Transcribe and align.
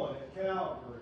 one 0.00 0.16
at 0.16 0.34
Calvary. 0.34 0.99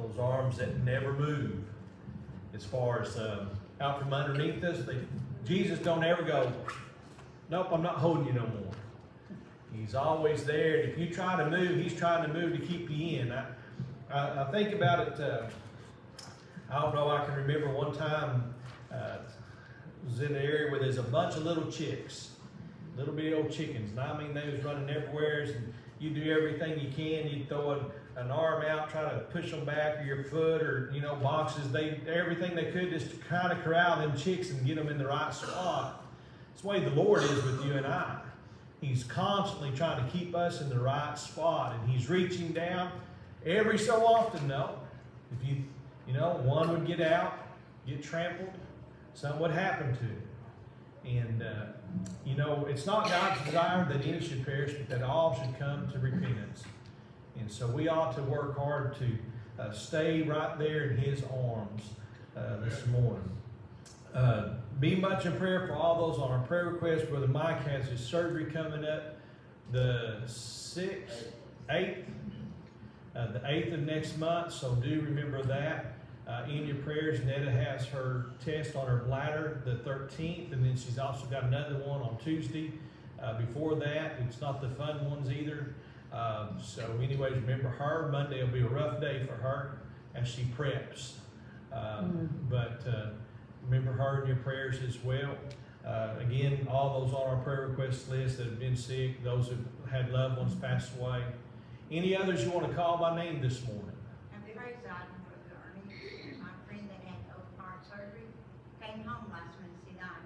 Those 0.00 0.18
arms 0.18 0.58
that 0.58 0.78
never 0.84 1.12
move. 1.12 1.58
As 2.54 2.64
far 2.64 3.02
as 3.02 3.16
uh, 3.16 3.46
out 3.80 4.00
from 4.00 4.12
underneath 4.12 4.62
us, 4.64 4.84
they, 4.84 4.98
Jesus 5.44 5.78
don't 5.78 6.04
ever 6.04 6.22
go, 6.22 6.52
nope, 7.48 7.68
I'm 7.70 7.82
not 7.82 7.96
holding 7.96 8.26
you 8.26 8.32
no 8.32 8.46
more. 8.46 8.72
He's 9.72 9.94
always 9.94 10.44
there. 10.44 10.80
And 10.80 10.90
if 10.90 10.98
you 10.98 11.10
try 11.14 11.36
to 11.36 11.48
move, 11.48 11.82
he's 11.82 11.94
trying 11.94 12.26
to 12.26 12.32
move 12.32 12.58
to 12.58 12.66
keep 12.66 12.90
you 12.90 13.20
in. 13.20 13.32
I, 13.32 13.46
I, 14.12 14.42
I 14.42 14.50
think 14.50 14.74
about 14.74 15.08
it. 15.08 15.20
Uh, 15.20 15.48
I 16.70 16.82
don't 16.82 16.94
know. 16.94 17.08
I 17.08 17.24
can 17.24 17.34
remember 17.34 17.70
one 17.70 17.96
time 17.96 18.54
uh, 18.92 19.18
was 20.04 20.20
in 20.20 20.32
the 20.32 20.40
area 20.40 20.70
where 20.70 20.80
there's 20.80 20.98
a 20.98 21.02
bunch 21.02 21.36
of 21.36 21.44
little 21.44 21.70
chicks, 21.70 22.30
little 22.96 23.14
bitty 23.14 23.34
old 23.34 23.50
chickens. 23.50 23.90
And 23.90 24.00
I 24.00 24.18
mean, 24.18 24.34
they 24.34 24.48
was 24.50 24.64
running 24.64 24.90
everywhere. 24.90 25.42
And 25.42 25.72
you 25.98 26.10
do 26.10 26.30
everything 26.30 26.78
you 26.80 26.90
can. 26.90 27.30
You 27.30 27.44
throw 27.44 27.70
a, 27.70 27.84
an 28.20 28.30
arm 28.30 28.64
out, 28.64 28.90
try 28.90 29.02
to 29.02 29.20
push 29.30 29.50
them 29.50 29.64
back, 29.64 30.00
or 30.00 30.04
your 30.04 30.24
foot, 30.24 30.62
or 30.62 30.90
you 30.94 31.00
know, 31.00 31.16
boxes. 31.16 31.70
They 31.72 32.00
everything 32.06 32.54
they 32.54 32.70
could 32.70 32.90
just 32.90 33.10
to 33.10 33.16
kind 33.16 33.52
of 33.52 33.62
corral 33.64 33.98
them 33.98 34.16
chicks 34.16 34.50
and 34.50 34.64
get 34.66 34.76
them 34.76 34.88
in 34.88 34.98
the 34.98 35.06
right 35.06 35.32
spot. 35.32 36.04
It's 36.52 36.62
the 36.62 36.68
way 36.68 36.80
the 36.80 36.90
Lord 36.90 37.22
is 37.22 37.42
with 37.42 37.64
you 37.64 37.72
and 37.72 37.86
I. 37.86 38.20
He's 38.80 39.04
constantly 39.04 39.72
trying 39.76 40.04
to 40.04 40.10
keep 40.10 40.34
us 40.34 40.60
in 40.60 40.68
the 40.68 40.78
right 40.78 41.18
spot, 41.18 41.74
and 41.74 41.90
He's 41.90 42.08
reaching 42.08 42.52
down 42.52 42.90
every 43.44 43.78
so 43.78 44.04
often. 44.06 44.48
Though, 44.48 44.78
if 45.32 45.48
you 45.48 45.64
you 46.10 46.18
know, 46.18 46.40
one 46.42 46.70
would 46.70 46.86
get 46.86 47.00
out, 47.00 47.34
get 47.86 48.02
trampled, 48.02 48.50
some 49.14 49.38
would 49.38 49.52
happen 49.52 49.96
to 49.96 50.04
it. 50.04 51.18
And, 51.18 51.42
uh, 51.42 51.66
you 52.24 52.36
know, 52.36 52.66
it's 52.68 52.84
not 52.84 53.08
God's 53.08 53.40
desire 53.44 53.86
that 53.90 54.04
any 54.04 54.20
should 54.20 54.44
perish, 54.44 54.74
but 54.74 54.88
that 54.88 55.02
all 55.02 55.34
should 55.34 55.56
come 55.58 55.88
to 55.92 55.98
repentance. 55.98 56.64
And 57.38 57.50
so 57.50 57.66
we 57.66 57.88
ought 57.88 58.14
to 58.16 58.22
work 58.22 58.58
hard 58.58 58.96
to 58.98 59.62
uh, 59.62 59.72
stay 59.72 60.22
right 60.22 60.58
there 60.58 60.90
in 60.90 60.96
His 60.96 61.22
arms 61.24 61.82
uh, 62.36 62.56
this 62.64 62.86
morning. 62.86 63.30
Uh, 64.14 64.54
be 64.80 64.96
much 64.96 65.26
in 65.26 65.36
prayer 65.36 65.66
for 65.66 65.74
all 65.74 66.08
those 66.08 66.18
on 66.18 66.30
our 66.30 66.44
prayer 66.46 66.66
request. 66.66 67.08
Brother 67.08 67.28
Mike 67.28 67.64
has 67.66 67.86
his 67.86 68.00
surgery 68.00 68.46
coming 68.46 68.84
up 68.84 69.16
the 69.70 70.22
6th, 70.26 71.26
8th, 71.68 72.04
uh, 73.14 73.32
the 73.32 73.38
8th 73.40 73.74
of 73.74 73.80
next 73.80 74.18
month, 74.18 74.52
so 74.52 74.74
do 74.74 75.00
remember 75.02 75.42
that 75.42 75.94
uh, 76.26 76.44
in 76.48 76.66
your 76.66 76.76
prayers. 76.76 77.24
Netta 77.24 77.50
has 77.50 77.86
her 77.86 78.30
test 78.44 78.74
on 78.74 78.86
her 78.86 78.98
bladder 78.98 79.62
the 79.64 79.76
13th, 79.88 80.52
and 80.52 80.64
then 80.64 80.76
she's 80.76 80.98
also 80.98 81.26
got 81.26 81.44
another 81.44 81.76
one 81.78 82.00
on 82.02 82.16
Tuesday. 82.22 82.72
Uh, 83.22 83.38
before 83.38 83.74
that, 83.76 84.14
it's 84.26 84.40
not 84.40 84.60
the 84.60 84.70
fun 84.70 85.08
ones 85.10 85.30
either. 85.30 85.74
Um, 86.12 86.58
so, 86.60 86.98
anyways, 87.02 87.34
remember 87.34 87.68
her. 87.68 88.08
Monday 88.10 88.42
will 88.42 88.50
be 88.50 88.60
a 88.60 88.68
rough 88.68 89.00
day 89.00 89.24
for 89.26 89.34
her 89.34 89.78
as 90.14 90.26
she 90.28 90.42
preps. 90.56 91.12
Um, 91.72 91.80
mm. 91.80 92.28
But 92.50 92.82
uh, 92.88 93.10
remember 93.64 93.92
her 93.92 94.22
in 94.22 94.28
your 94.28 94.36
prayers 94.36 94.82
as 94.86 95.02
well. 95.04 95.36
Uh, 95.86 96.14
again, 96.20 96.66
all 96.70 97.00
those 97.00 97.14
on 97.14 97.28
our 97.28 97.36
prayer 97.36 97.68
request 97.68 98.10
list 98.10 98.38
that 98.38 98.46
have 98.46 98.58
been 98.58 98.76
sick, 98.76 99.22
those 99.22 99.48
who 99.48 99.56
had 99.90 100.12
loved 100.12 100.36
ones 100.36 100.54
pass 100.56 100.90
away. 100.98 101.24
Any 101.90 102.16
others 102.16 102.44
you 102.44 102.50
want 102.50 102.68
to 102.68 102.74
call 102.74 102.98
by 102.98 103.16
name 103.16 103.40
this 103.40 103.64
morning? 103.64 103.92
And 104.32 104.42
praise 104.56 104.76
God 104.84 105.02
for 105.24 105.36
the 105.48 105.54
Ernie, 105.56 106.36
my 106.38 106.50
friend 106.66 106.88
that 106.88 107.08
had 107.08 107.18
open 107.30 107.58
heart 107.58 107.80
surgery, 107.88 108.28
came 108.80 109.04
home 109.04 109.30
last 109.32 109.56
Wednesday 109.60 109.98
night. 109.98 110.22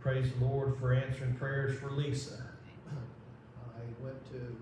Praise 0.00 0.32
the 0.32 0.44
Lord 0.44 0.78
for 0.78 0.92
answering 0.92 1.34
prayers 1.34 1.78
for 1.78 1.90
Lisa. 1.90 2.47
I 4.08 4.10
went 4.10 4.24
to 4.32 4.56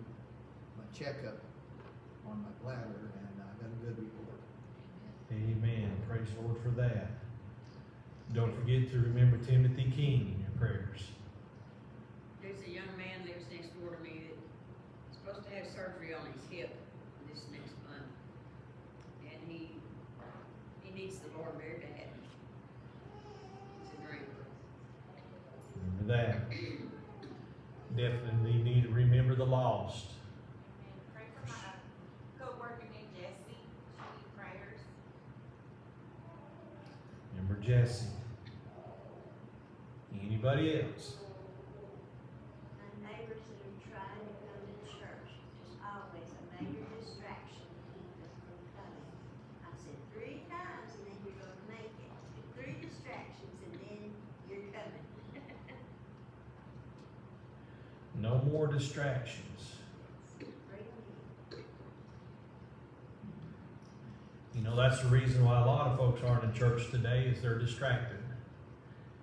my 0.76 0.84
checkup 0.92 1.38
on 2.26 2.42
my 2.42 2.50
bladder 2.64 3.12
and 3.14 3.38
I 3.38 3.62
got 3.62 3.70
a 3.70 3.84
good 3.84 3.96
report. 3.96 4.40
Amen. 5.30 5.92
Praise 6.08 6.26
the 6.34 6.42
Lord 6.42 6.60
for 6.64 6.70
that. 6.70 7.10
Don't 8.34 8.52
forget 8.52 8.90
to 8.90 8.98
remember 8.98 9.36
Timothy 9.38 9.84
King 9.94 10.34
in 10.34 10.40
your 10.42 10.50
prayers. 10.58 10.98
There's 12.42 12.58
a 12.66 12.70
young 12.70 12.90
man 12.98 13.22
lives 13.24 13.44
next 13.52 13.68
door 13.78 13.94
to 13.94 14.02
me 14.02 14.30
that's 15.06 15.18
supposed 15.18 15.46
to 15.48 15.54
have 15.54 15.66
surgery 15.70 16.12
on 16.12 16.26
his 16.32 16.42
hip 16.50 16.74
this 17.30 17.44
next 17.52 17.70
month. 17.86 18.10
And 19.30 19.38
he 19.46 19.70
he 20.82 20.90
needs 20.90 21.18
the 21.18 21.38
Lord 21.38 21.52
very 21.56 21.78
bad. 21.78 22.10
It's 23.84 23.92
a 23.94 24.06
dream. 24.08 24.26
Remember 26.00 26.16
that. 26.16 26.50
Definitely 27.96 28.62
need 28.62 28.82
to 28.82 28.90
remember 28.90 29.34
the 29.34 29.46
lost. 29.46 30.08
And 30.82 31.14
pray 31.14 31.24
for 31.32 31.50
my 31.50 31.56
co-worker 32.38 32.84
named 32.92 33.08
Jessie. 33.16 33.32
She 33.48 34.02
needs 34.02 34.28
prayers. 34.36 34.80
Remember 37.34 37.58
Jesse. 37.62 38.08
Anybody 40.22 40.82
else? 40.82 41.14
More 58.46 58.66
distractions. 58.66 59.42
You 64.54 64.62
know, 64.62 64.74
that's 64.74 65.02
the 65.02 65.08
reason 65.08 65.44
why 65.44 65.60
a 65.60 65.66
lot 65.66 65.88
of 65.88 65.98
folks 65.98 66.22
aren't 66.22 66.44
in 66.44 66.54
church 66.54 66.90
today 66.90 67.24
is 67.24 67.42
they're 67.42 67.58
distracted. 67.58 68.16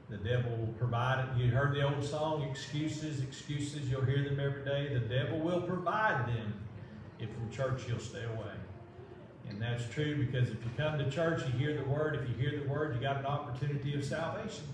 The 0.10 0.18
devil 0.18 0.56
will 0.58 0.74
provide 0.78 1.26
it. 1.26 1.42
You 1.42 1.50
heard 1.50 1.74
the 1.74 1.82
old 1.82 2.04
song, 2.04 2.44
excuses, 2.44 3.22
excuses. 3.22 3.90
You'll 3.90 4.06
hear 4.06 4.24
them 4.24 4.40
every 4.40 4.64
day. 4.64 4.94
The 4.94 5.00
devil 5.00 5.40
will 5.40 5.62
provide 5.62 6.28
them 6.28 6.54
if 7.18 7.32
from 7.34 7.50
church 7.50 7.84
you'll 7.88 8.00
stay 8.00 8.24
away. 8.24 8.54
And 9.50 9.60
that's 9.60 9.88
true 9.90 10.24
because 10.24 10.50
if 10.50 10.64
you 10.64 10.70
come 10.78 11.00
to 11.00 11.10
church, 11.10 11.42
you 11.46 11.52
hear 11.58 11.76
the 11.76 11.90
word. 11.90 12.16
If 12.16 12.30
you 12.30 12.36
hear 12.36 12.60
the 12.60 12.70
word, 12.70 12.96
you 12.96 13.02
got 13.02 13.18
an 13.18 13.26
opportunity 13.26 13.96
of 13.96 14.06
salvation. 14.06 14.66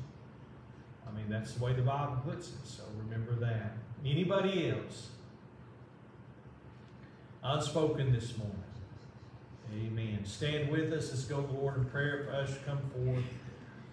I 1.08 1.16
mean, 1.16 1.30
that's 1.30 1.54
the 1.54 1.64
way 1.64 1.74
the 1.74 1.82
Bible 1.84 2.18
puts 2.26 2.50
it. 2.50 2.66
So 2.66 2.84
remember 2.98 3.34
that. 3.36 3.78
Anybody 4.06 4.70
else? 4.70 5.10
Unspoken 7.44 8.14
this 8.14 8.38
morning. 8.38 8.56
Amen. 9.74 10.26
Stand 10.26 10.70
with 10.70 10.92
us. 10.94 11.10
Let's 11.10 11.26
go, 11.26 11.48
Lord, 11.54 11.78
in 11.78 11.86
prayer 11.86 12.26
for 12.26 12.36
us 12.36 12.54
to 12.54 12.60
come 12.60 12.80
forward. 12.94 13.24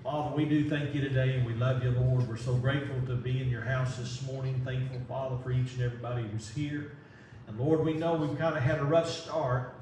Father, 0.02 0.36
we 0.36 0.44
do 0.44 0.70
thank 0.70 0.94
you 0.94 1.00
today 1.00 1.34
and 1.34 1.44
we 1.44 1.54
love 1.54 1.82
you, 1.82 1.90
Lord. 1.90 2.28
We're 2.28 2.36
so 2.36 2.54
grateful 2.54 3.00
to 3.06 3.16
be 3.16 3.42
in 3.42 3.48
your 3.48 3.62
house 3.62 3.96
this 3.96 4.24
morning. 4.26 4.62
Thankful, 4.64 5.00
Father, 5.08 5.36
for 5.42 5.50
each 5.50 5.72
and 5.74 5.82
everybody 5.82 6.22
who's 6.22 6.48
here. 6.48 6.92
And 7.48 7.58
Lord, 7.58 7.84
we 7.84 7.94
know 7.94 8.14
we've 8.14 8.38
kind 8.38 8.56
of 8.56 8.62
had 8.62 8.78
a 8.78 8.84
rough 8.84 9.10
start, 9.10 9.74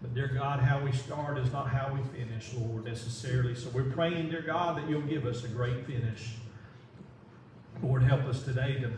but 0.00 0.14
dear 0.14 0.28
God, 0.28 0.60
how 0.60 0.80
we 0.80 0.92
start 0.92 1.38
is 1.38 1.52
not 1.52 1.68
how 1.68 1.92
we 1.92 2.00
finish, 2.16 2.52
Lord, 2.54 2.84
necessarily. 2.84 3.54
So 3.56 3.70
we're 3.70 3.90
praying, 3.90 4.30
dear 4.30 4.42
God, 4.42 4.78
that 4.78 4.88
you'll 4.88 5.02
give 5.02 5.26
us 5.26 5.42
a 5.44 5.48
great 5.48 5.84
finish. 5.86 6.34
Lord, 7.82 8.04
help 8.04 8.22
us 8.22 8.44
today 8.44 8.78
to 8.80 8.92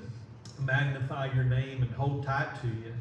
magnify 0.61 1.33
your 1.35 1.45
name 1.45 1.83
and 1.83 1.91
hold 1.95 2.25
tight 2.25 2.61
to 2.63 2.67
you. 2.67 2.93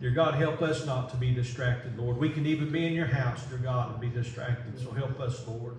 Dear 0.00 0.10
God, 0.10 0.34
help 0.34 0.62
us 0.62 0.84
not 0.84 1.10
to 1.10 1.16
be 1.16 1.32
distracted, 1.32 1.96
Lord. 1.96 2.16
We 2.16 2.30
can 2.30 2.44
even 2.44 2.72
be 2.72 2.86
in 2.86 2.92
your 2.92 3.06
house, 3.06 3.44
dear 3.46 3.58
God, 3.58 3.92
and 3.92 4.00
be 4.00 4.08
distracted. 4.08 4.78
So 4.80 4.90
help 4.90 5.20
us, 5.20 5.46
Lord, 5.46 5.76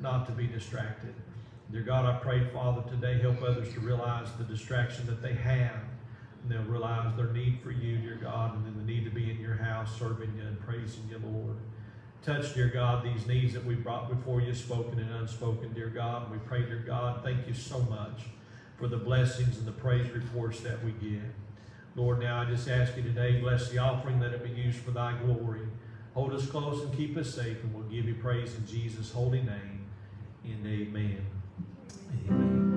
not 0.00 0.26
to 0.26 0.32
be 0.32 0.46
distracted. 0.46 1.14
Dear 1.70 1.82
God, 1.82 2.04
I 2.04 2.18
pray, 2.18 2.44
Father, 2.52 2.82
today 2.90 3.20
help 3.20 3.42
others 3.42 3.72
to 3.74 3.80
realize 3.80 4.28
the 4.38 4.44
distraction 4.44 5.06
that 5.06 5.22
they 5.22 5.34
have. 5.34 5.82
And 6.42 6.50
they'll 6.50 6.62
realize 6.62 7.16
their 7.16 7.32
need 7.32 7.60
for 7.62 7.70
you, 7.70 7.98
dear 7.98 8.18
God, 8.20 8.56
and 8.56 8.66
then 8.66 8.76
the 8.76 8.92
need 8.92 9.04
to 9.04 9.10
be 9.10 9.30
in 9.30 9.38
your 9.38 9.54
house 9.54 9.96
serving 9.96 10.32
you 10.36 10.42
and 10.42 10.60
praising 10.60 11.08
you, 11.08 11.20
Lord. 11.24 11.56
Touch, 12.24 12.54
dear 12.54 12.68
God, 12.68 13.04
these 13.04 13.26
needs 13.26 13.54
that 13.54 13.64
we 13.64 13.76
brought 13.76 14.08
before 14.08 14.40
you, 14.40 14.52
spoken 14.52 14.98
and 14.98 15.14
unspoken, 15.14 15.72
dear 15.74 15.90
God. 15.90 16.30
We 16.30 16.38
pray, 16.38 16.62
dear 16.62 16.82
God, 16.84 17.22
thank 17.22 17.46
you 17.46 17.54
so 17.54 17.78
much 17.82 18.22
for 18.80 18.88
the 18.88 18.96
blessings 18.96 19.58
and 19.58 19.66
the 19.66 19.72
praise 19.72 20.10
reports 20.10 20.60
that 20.60 20.82
we 20.82 20.92
get. 20.92 21.22
Lord, 21.94 22.18
now 22.20 22.40
I 22.40 22.46
just 22.46 22.66
ask 22.66 22.96
you 22.96 23.02
today, 23.02 23.38
bless 23.38 23.68
the 23.68 23.78
offering, 23.78 24.18
let 24.20 24.32
it 24.32 24.42
be 24.42 24.50
used 24.50 24.78
for 24.78 24.90
thy 24.90 25.12
glory. 25.18 25.60
Hold 26.14 26.32
us 26.32 26.46
close 26.46 26.82
and 26.82 26.96
keep 26.96 27.16
us 27.16 27.32
safe, 27.32 27.62
and 27.62 27.74
we'll 27.74 27.84
give 27.84 28.06
you 28.06 28.14
praise 28.14 28.54
in 28.54 28.66
Jesus' 28.66 29.12
holy 29.12 29.42
name. 29.42 29.84
And 30.44 30.66
amen. 30.66 31.26
Amen. 32.26 32.69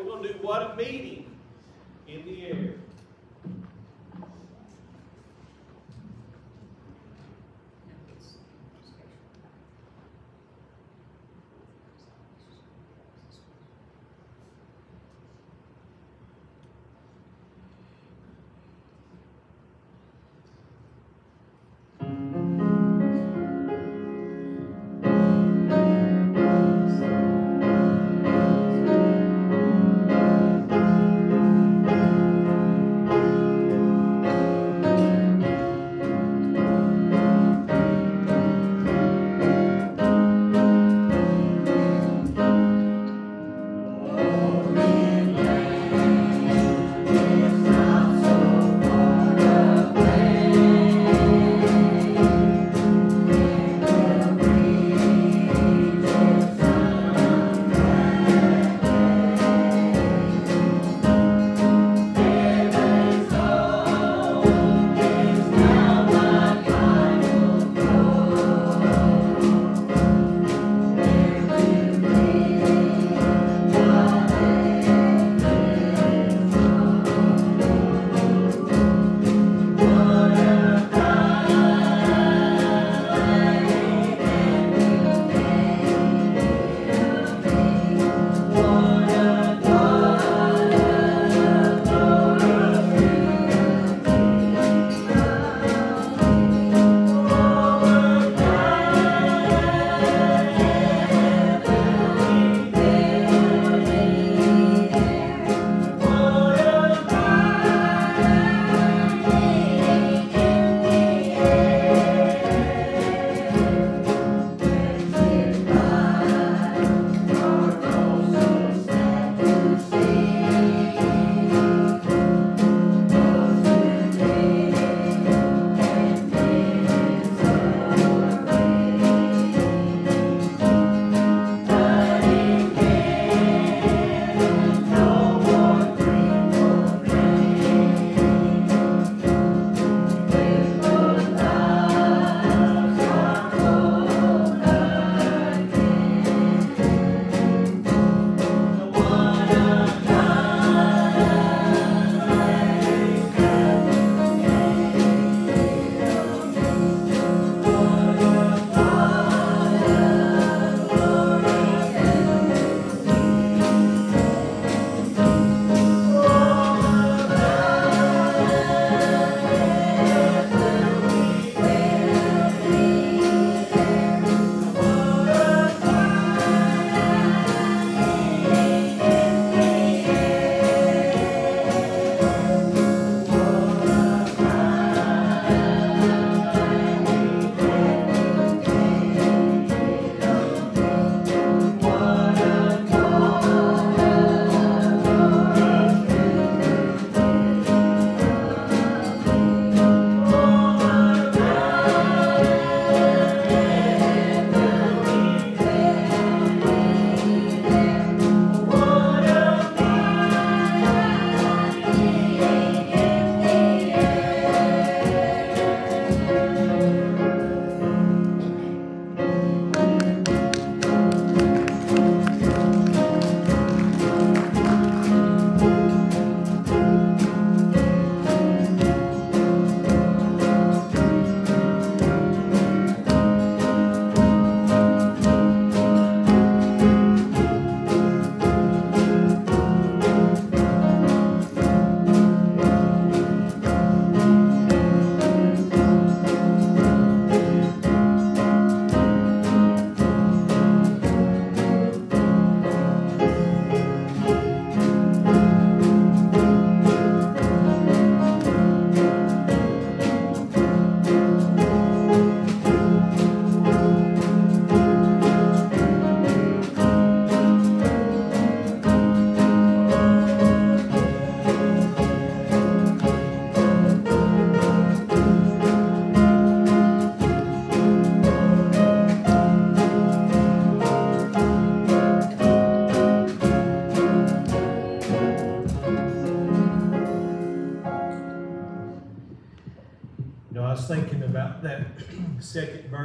We're 0.00 0.12
going 0.12 0.22
to 0.22 0.32
do 0.32 0.38
what 0.40 0.62
a 0.62 0.76
meeting 0.76 1.26
in 2.08 2.24
the 2.24 2.46
air. 2.46 2.74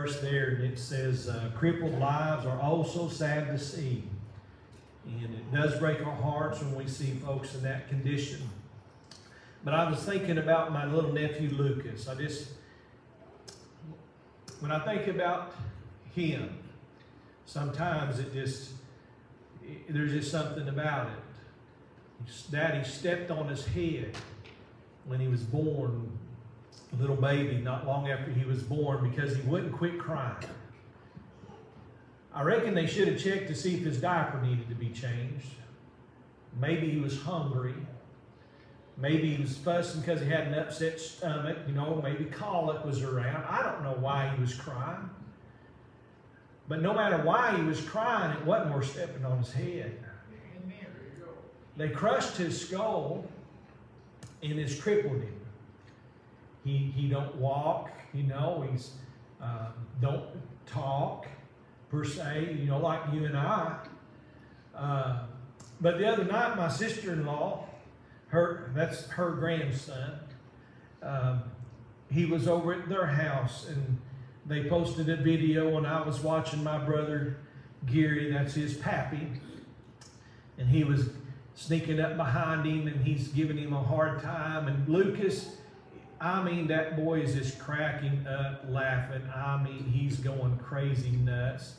Verse 0.06 0.20
there, 0.20 0.50
and 0.50 0.64
it 0.64 0.78
says, 0.78 1.28
uh, 1.28 1.50
crippled 1.56 1.98
lives 2.00 2.46
are 2.46 2.60
also 2.62 3.10
sad 3.10 3.48
to 3.48 3.58
see. 3.58 4.04
And 5.06 5.34
it 5.34 5.52
does 5.52 5.80
break 5.80 6.06
our 6.06 6.16
hearts 6.16 6.62
when 6.62 6.76
we 6.76 6.88
see 6.88 7.14
folks 7.26 7.56
in 7.56 7.64
that 7.64 7.90
condition. 7.90 8.48
But 9.64 9.74
I 9.74 9.90
was 9.90 10.04
thinking 10.04 10.38
about 10.38 10.72
my 10.72 10.86
little 10.86 11.12
nephew 11.12 11.50
Lucas. 11.50 12.08
I 12.08 12.14
just, 12.16 12.50
when 14.60 14.72
I 14.72 14.78
think 14.80 15.08
about 15.08 15.56
him, 16.14 16.56
sometimes 17.48 18.20
it 18.20 18.32
just, 18.32 18.72
it- 19.64 19.92
there's 19.92 20.12
just 20.12 20.30
something 20.30 20.68
about 20.68 21.08
it. 21.08 22.52
Daddy 22.52 22.84
stepped 22.88 23.32
on 23.32 23.48
his 23.48 23.66
head 23.66 24.16
when 25.06 25.20
he 25.20 25.28
was 25.28 25.42
born, 25.44 26.15
a 26.94 27.02
little 27.02 27.16
baby, 27.16 27.58
not 27.58 27.86
long 27.86 28.10
after 28.10 28.32
he 28.32 28.46
was 28.46 28.64
born, 28.64 29.10
because 29.10 29.36
he 29.36 29.42
wouldn't 29.44 29.74
quit 29.74 30.00
crying. 30.00 30.36
I 32.34 32.44
reckon 32.44 32.76
they 32.76 32.88
should 32.88 33.08
have 33.08 33.18
checked 33.18 33.48
to 33.48 33.56
see 33.56 33.76
if 33.76 33.82
his 33.82 34.00
diaper 34.00 34.42
needed 34.42 34.68
to 34.70 34.76
be 34.76 34.90
changed. 34.90 35.48
Maybe 36.60 36.90
he 36.90 37.00
was 37.00 37.22
hungry. 37.22 37.76
Maybe 38.98 39.36
he 39.36 39.42
was 39.42 39.58
fussing 39.58 40.02
because 40.02 40.22
he 40.22 40.28
had 40.28 40.48
an 40.48 40.54
upset 40.54 41.00
stomach. 41.00 41.58
You 41.68 41.74
know, 41.74 42.02
maybe 42.04 42.26
colic 42.26 42.84
was 42.86 43.02
around. 43.02 43.44
I 43.46 43.64
don't 43.64 43.84
know 43.84 43.98
why 44.00 44.34
he 44.36 44.42
was 44.42 44.54
crying. 44.54 45.10
But 46.68 46.82
no 46.82 46.94
matter 46.94 47.18
why 47.18 47.56
he 47.56 47.64
was 47.64 47.82
crying, 47.82 48.36
it 48.36 48.46
wasn't 48.46 48.74
worth 48.74 48.92
stepping 48.92 49.26
on 49.26 49.40
his 49.40 49.52
head. 49.54 50.00
They 51.78 51.90
crushed 51.90 52.38
his 52.38 52.60
skull 52.60 53.26
and 54.42 54.60
it's 54.60 54.80
crippled 54.80 55.22
him. 55.22 55.45
He 56.66 56.92
he 56.96 57.08
don't 57.08 57.36
walk, 57.36 57.92
you 58.14 58.24
know. 58.24 58.68
He's 58.70 58.92
uh, 59.42 59.68
don't 60.02 60.26
talk 60.66 61.28
per 61.90 62.04
se, 62.04 62.58
you 62.60 62.66
know, 62.66 62.80
like 62.80 63.02
you 63.14 63.26
and 63.26 63.38
I. 63.38 63.78
Uh, 64.76 65.24
but 65.80 66.00
the 66.00 66.08
other 66.12 66.26
night, 66.26 66.58
my 66.58 66.68
sister-in-law, 66.68 67.66
her 68.28 68.72
that's 68.76 69.08
her 69.10 69.32
grandson, 69.32 70.20
um, 71.04 71.44
he 72.12 72.26
was 72.26 72.48
over 72.48 72.74
at 72.74 72.90
their 72.90 73.06
house 73.06 73.68
and 73.70 74.00
they 74.48 74.68
posted 74.68 75.10
a 75.10 75.16
video, 75.16 75.78
and 75.78 75.88
I 75.88 76.02
was 76.02 76.20
watching 76.22 76.64
my 76.64 76.78
brother 76.78 77.38
Gary, 77.86 78.32
that's 78.32 78.54
his 78.54 78.76
pappy, 78.76 79.28
and 80.58 80.68
he 80.68 80.84
was 80.84 81.10
sneaking 81.56 82.00
up 82.00 82.18
behind 82.18 82.66
him 82.66 82.88
and 82.88 83.06
he's 83.06 83.30
giving 83.30 83.58
him 83.58 83.74
a 83.74 83.82
hard 83.82 84.22
time. 84.22 84.68
And 84.68 84.88
Lucas, 84.88 85.58
I 86.20 86.44
mean, 86.44 86.68
that 86.68 86.96
boy 86.96 87.22
is 87.22 87.36
just 87.36 87.60
cracking 87.60 88.26
up 88.28 88.64
laughing. 88.70 89.22
I 89.34 89.62
mean, 89.62 89.84
he's 89.84 90.18
going 90.18 90.58
crazy 90.60 91.12
nuts. 91.12 91.76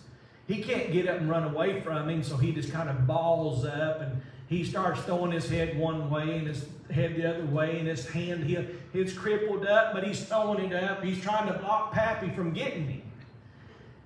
He 0.47 0.63
can't 0.63 0.93
get 0.93 1.09
up 1.09 1.19
and 1.19 1.29
run 1.29 1.45
away 1.45 1.81
from 1.81 2.09
him, 2.09 2.23
so 2.23 2.37
he 2.37 2.53
just 2.53 2.73
kind 2.73 2.89
of 2.89 3.07
balls 3.07 3.65
up 3.65 4.01
and 4.01 4.23
he 4.49 4.63
starts 4.63 5.01
throwing 5.03 5.33
his 5.33 5.49
head 5.49 5.77
one 5.77 6.09
way 6.09 6.39
and 6.39 6.47
his 6.47 6.67
head 6.91 7.17
the 7.17 7.29
other 7.29 7.47
way, 7.47 7.79
and 7.79 7.89
his 7.89 8.09
hand 8.09 8.45
he, 8.45 8.57
it's 8.95 9.13
crippled 9.13 9.67
up, 9.67 9.93
but 9.93 10.05
he's 10.05 10.25
throwing 10.25 10.71
it 10.71 10.85
up. 10.85 11.03
He's 11.03 11.21
trying 11.21 11.53
to 11.53 11.59
block 11.59 11.93
Pappy 11.93 12.31
from 12.31 12.53
getting 12.53 12.87
him. 12.87 13.03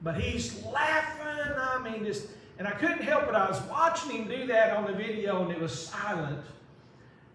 But 0.02 0.18
he's 0.18 0.64
laughing. 0.64 1.26
I 1.58 1.78
mean, 1.82 2.04
just 2.04 2.28
and 2.58 2.66
I 2.66 2.72
couldn't 2.72 3.02
help 3.02 3.24
it. 3.24 3.34
I 3.34 3.48
was 3.50 3.60
watching 3.62 4.12
him 4.12 4.28
do 4.28 4.46
that 4.46 4.76
on 4.76 4.86
the 4.86 4.92
video, 4.92 5.42
and 5.42 5.52
it 5.52 5.60
was 5.60 5.88
silent. 5.88 6.40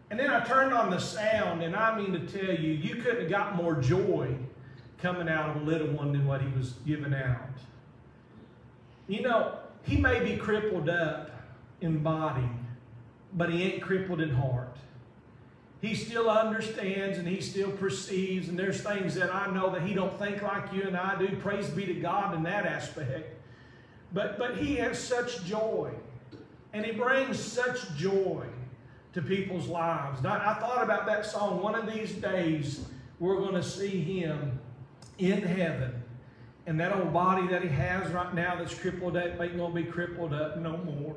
And 0.09 0.19
then 0.19 0.29
I 0.29 0.43
turned 0.43 0.73
on 0.73 0.91
the 0.91 0.99
sound, 0.99 1.63
and 1.63 1.75
I 1.75 1.97
mean 1.97 2.11
to 2.13 2.19
tell 2.19 2.55
you, 2.55 2.71
you 2.71 3.01
couldn't 3.01 3.21
have 3.21 3.29
got 3.29 3.55
more 3.55 3.75
joy 3.75 4.35
coming 5.01 5.27
out 5.27 5.55
of 5.55 5.61
a 5.61 5.65
little 5.65 5.87
one 5.87 6.11
than 6.11 6.25
what 6.27 6.41
he 6.41 6.47
was 6.57 6.73
giving 6.85 7.13
out. 7.13 7.49
You 9.07 9.21
know, 9.21 9.57
he 9.83 9.97
may 9.97 10.23
be 10.23 10.37
crippled 10.37 10.89
up 10.89 11.31
in 11.81 12.03
body, 12.03 12.49
but 13.33 13.51
he 13.51 13.63
ain't 13.63 13.81
crippled 13.81 14.21
in 14.21 14.29
heart. 14.29 14.77
He 15.81 15.93
still 15.93 16.29
understands 16.29 17.19
and 17.19 17.27
he 17.27 17.41
still 17.41 17.71
perceives, 17.71 18.47
and 18.47 18.57
there's 18.57 18.81
things 18.81 19.13
that 19.15 19.33
I 19.33 19.51
know 19.51 19.71
that 19.71 19.83
he 19.83 19.93
don't 19.93 20.17
think 20.17 20.41
like 20.41 20.73
you 20.73 20.83
and 20.83 20.97
I 20.97 21.17
do. 21.17 21.35
Praise 21.37 21.69
be 21.69 21.85
to 21.85 21.93
God 21.93 22.33
in 22.33 22.43
that 22.43 22.65
aspect. 22.65 23.35
But 24.13 24.39
but 24.39 24.57
he 24.57 24.75
has 24.77 24.97
such 24.97 25.43
joy, 25.45 25.91
and 26.73 26.85
he 26.85 26.91
brings 26.91 27.37
such 27.39 27.95
joy 27.95 28.45
to 29.15 29.21
people's 29.21 29.67
lives. 29.67 30.19
And 30.19 30.27
I, 30.27 30.51
I 30.51 30.59
thought 30.59 30.83
about 30.83 31.05
that 31.05 31.25
song. 31.25 31.61
One 31.61 31.73
of 31.73 31.91
these 31.91 32.11
days, 32.11 32.85
we're 33.17 33.37
going 33.37 33.55
to 33.55 33.63
see 33.63 34.01
him 34.01 34.59
in 35.17 35.41
heaven. 35.41 36.03
And 36.67 36.77
that 36.81 36.91
old 36.91 37.13
body 37.13 37.47
that 37.47 37.61
he 37.61 37.69
has 37.69 38.11
right 38.11 38.33
now 38.33 38.57
that's 38.57 38.73
crippled 38.73 39.15
up 39.15 39.39
ain't 39.39 39.55
going 39.55 39.73
to 39.73 39.81
be 39.83 39.85
crippled 39.85 40.33
up 40.33 40.57
no 40.57 40.75
more. 40.77 41.15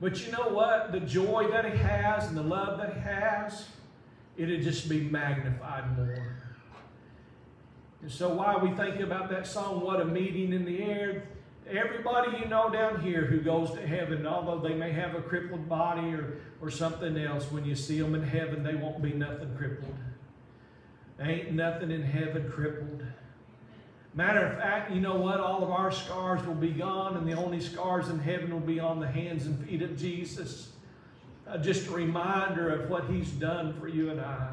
But 0.00 0.26
you 0.26 0.32
know 0.32 0.48
what? 0.48 0.90
The 0.90 1.00
joy 1.00 1.46
that 1.52 1.64
he 1.64 1.78
has 1.78 2.26
and 2.26 2.36
the 2.36 2.42
love 2.42 2.78
that 2.78 2.94
he 2.94 3.00
has, 3.00 3.68
it'll 4.36 4.60
just 4.60 4.88
be 4.88 5.02
magnified 5.02 5.96
more. 5.96 6.36
And 8.02 8.10
so 8.10 8.30
while 8.30 8.58
we 8.58 8.72
think 8.72 8.98
about 8.98 9.30
that 9.30 9.46
song, 9.46 9.82
What 9.82 10.00
a 10.00 10.04
Meeting 10.04 10.52
in 10.52 10.64
the 10.64 10.82
Air, 10.82 11.28
everybody 11.70 12.38
you 12.38 12.46
know 12.46 12.70
down 12.70 13.00
here 13.00 13.24
who 13.24 13.40
goes 13.40 13.70
to 13.72 13.86
heaven, 13.86 14.26
although 14.26 14.58
they 14.58 14.74
may 14.74 14.92
have 14.92 15.14
a 15.14 15.22
crippled 15.22 15.68
body 15.68 16.14
or, 16.14 16.38
or 16.60 16.70
something 16.70 17.16
else, 17.16 17.50
when 17.50 17.64
you 17.64 17.74
see 17.74 18.00
them 18.00 18.14
in 18.14 18.22
heaven, 18.22 18.62
they 18.62 18.74
won't 18.74 19.02
be 19.02 19.12
nothing 19.12 19.54
crippled. 19.56 19.94
Ain't 21.20 21.52
nothing 21.52 21.90
in 21.90 22.02
heaven 22.02 22.50
crippled. 22.50 23.02
Matter 24.14 24.44
of 24.44 24.58
fact, 24.58 24.90
you 24.90 25.00
know 25.00 25.16
what? 25.16 25.38
All 25.38 25.62
of 25.62 25.70
our 25.70 25.92
scars 25.92 26.44
will 26.44 26.54
be 26.54 26.70
gone, 26.70 27.16
and 27.16 27.28
the 27.28 27.34
only 27.34 27.60
scars 27.60 28.08
in 28.08 28.18
heaven 28.18 28.52
will 28.52 28.60
be 28.60 28.80
on 28.80 28.98
the 28.98 29.06
hands 29.06 29.46
and 29.46 29.64
feet 29.64 29.82
of 29.82 29.96
Jesus. 29.96 30.72
Uh, 31.46 31.58
just 31.58 31.86
a 31.88 31.90
reminder 31.90 32.70
of 32.70 32.90
what 32.90 33.04
He's 33.08 33.30
done 33.30 33.78
for 33.78 33.86
you 33.86 34.10
and 34.10 34.20
I. 34.20 34.48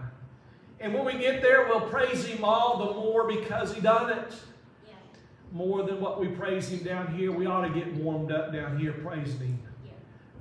And 0.80 0.94
when 0.94 1.06
we 1.06 1.18
get 1.18 1.42
there, 1.42 1.66
we'll 1.68 1.82
praise 1.82 2.26
Him 2.26 2.44
all 2.44 2.78
the 2.78 2.94
more 2.94 3.28
because 3.28 3.74
He 3.74 3.82
done 3.82 4.12
it. 4.12 4.34
More 5.52 5.84
than 5.84 6.02
what 6.02 6.20
we 6.20 6.28
praise 6.28 6.70
Him 6.70 6.80
down 6.80 7.16
here. 7.16 7.32
We 7.32 7.46
ought 7.46 7.68
to 7.68 7.74
get 7.74 7.94
warmed 7.96 8.32
up 8.32 8.54
down 8.54 8.78
here 8.78 8.94
praising 8.94 9.40
Him 9.40 9.60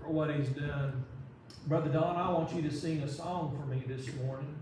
for 0.03 0.11
what 0.11 0.35
He's 0.35 0.49
done. 0.49 1.05
Brother 1.66 1.90
Don, 1.90 2.16
I 2.16 2.31
want 2.31 2.55
you 2.55 2.62
to 2.62 2.71
sing 2.71 3.03
a 3.03 3.09
song 3.09 3.59
for 3.59 3.66
me 3.66 3.83
this 3.87 4.14
morning. 4.16 4.55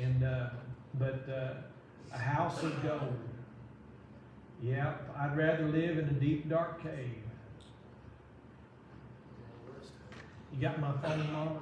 And 0.00 0.24
uh, 0.24 0.50
but 0.94 1.28
uh, 1.28 1.54
a 2.12 2.18
house 2.18 2.62
of 2.62 2.82
gold. 2.82 3.18
Yep, 4.62 5.14
I'd 5.18 5.36
rather 5.36 5.68
live 5.68 5.98
in 5.98 6.04
a 6.04 6.12
deep 6.12 6.48
dark 6.48 6.82
cave. 6.82 7.16
You 10.52 10.60
got 10.60 10.80
my 10.80 10.92
phone, 11.02 11.32
Mama? 11.32 11.60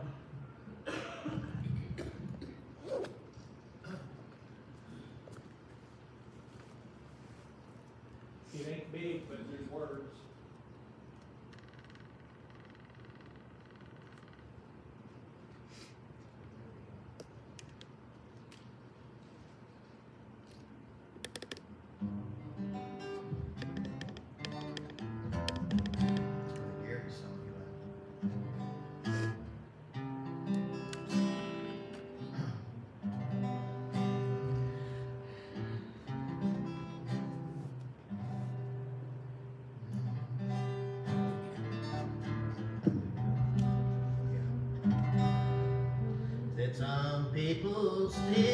People 48.12 48.31
steal, 48.31 48.52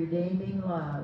redeeming 0.00 0.62
love. 0.64 0.99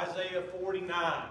Isaiah 0.00 0.42
forty-nine. 0.58 1.24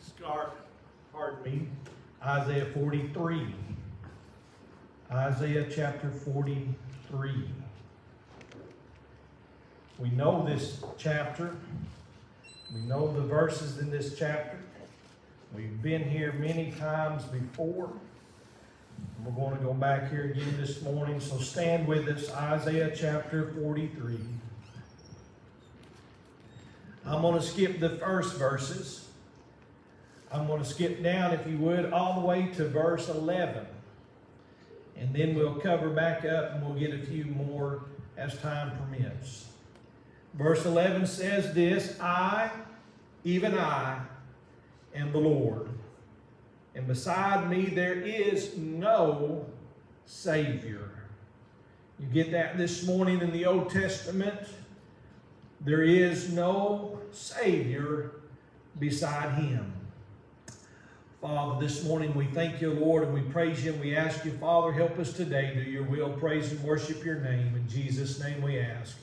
Start, 0.00 0.56
pardon 1.12 1.44
me, 1.44 1.68
Isaiah 2.20 2.66
forty-three. 2.74 3.54
Isaiah 5.12 5.66
chapter 5.72 6.10
forty-three. 6.10 7.48
We 10.00 10.10
know 10.10 10.44
this 10.44 10.82
chapter. 10.98 11.54
We 12.74 12.80
know 12.80 13.12
the 13.12 13.20
verses 13.20 13.78
in 13.78 13.88
this 13.88 14.18
chapter. 14.18 14.59
We've 15.54 15.82
been 15.82 16.04
here 16.08 16.32
many 16.32 16.70
times 16.72 17.24
before. 17.24 17.90
We're 19.24 19.32
going 19.32 19.56
to 19.58 19.64
go 19.64 19.74
back 19.74 20.10
here 20.10 20.24
again 20.24 20.54
this 20.58 20.80
morning, 20.82 21.18
so 21.20 21.38
stand 21.38 21.88
with 21.88 22.06
us, 22.08 22.30
Isaiah 22.32 22.92
chapter 22.94 23.52
43. 23.60 24.18
I'm 27.04 27.22
going 27.22 27.34
to 27.34 27.42
skip 27.42 27.80
the 27.80 27.90
first 27.98 28.36
verses. 28.36 29.08
I'm 30.30 30.46
going 30.46 30.62
to 30.62 30.68
skip 30.68 31.02
down, 31.02 31.32
if 31.34 31.46
you 31.46 31.58
would, 31.58 31.92
all 31.92 32.20
the 32.20 32.26
way 32.26 32.46
to 32.54 32.68
verse 32.68 33.08
11. 33.08 33.66
and 34.96 35.14
then 35.14 35.34
we'll 35.34 35.54
cover 35.54 35.88
back 35.88 36.24
up 36.24 36.52
and 36.52 36.64
we'll 36.64 36.78
get 36.78 36.92
a 36.92 36.98
few 37.06 37.24
more 37.24 37.82
as 38.16 38.38
time 38.38 38.70
permits. 38.78 39.46
Verse 40.34 40.64
11 40.64 41.06
says 41.06 41.54
this 41.54 41.98
I, 42.00 42.50
even 43.24 43.56
I, 43.58 44.00
am 44.94 45.12
the 45.12 45.18
Lord, 45.18 45.68
and 46.74 46.86
beside 46.86 47.50
me 47.50 47.66
there 47.66 47.94
is 48.00 48.56
no 48.56 49.46
Savior. 50.06 50.90
You 51.98 52.06
get 52.06 52.32
that 52.32 52.56
this 52.56 52.86
morning 52.86 53.20
in 53.20 53.32
the 53.32 53.46
Old 53.46 53.70
Testament? 53.70 54.40
There 55.60 55.82
is 55.82 56.32
no 56.32 56.98
Savior 57.12 58.12
beside 58.78 59.34
Him. 59.34 59.72
Father, 61.20 61.60
this 61.60 61.84
morning 61.84 62.14
we 62.14 62.24
thank 62.28 62.62
you, 62.62 62.72
Lord, 62.72 63.02
and 63.02 63.12
we 63.12 63.20
praise 63.20 63.62
you, 63.62 63.72
and 63.72 63.80
we 63.82 63.94
ask 63.94 64.24
you, 64.24 64.32
Father, 64.38 64.72
help 64.72 64.98
us 64.98 65.12
today 65.12 65.52
do 65.54 65.60
your 65.60 65.82
will, 65.82 66.14
praise 66.14 66.50
and 66.50 66.62
worship 66.62 67.04
your 67.04 67.20
name. 67.20 67.54
In 67.54 67.68
Jesus' 67.68 68.18
name 68.18 68.40
we 68.40 68.58
ask. 68.58 68.96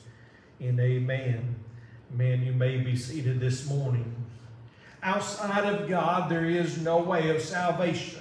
And 0.58 0.80
amen. 0.80 1.54
Man, 2.10 2.42
you 2.42 2.52
may 2.52 2.78
be 2.78 2.96
seated 2.96 3.38
this 3.38 3.68
morning. 3.68 4.16
Outside 5.02 5.72
of 5.72 5.88
God, 5.88 6.30
there 6.30 6.46
is 6.46 6.78
no 6.78 6.98
way 6.98 7.30
of 7.34 7.40
salvation. 7.40 8.20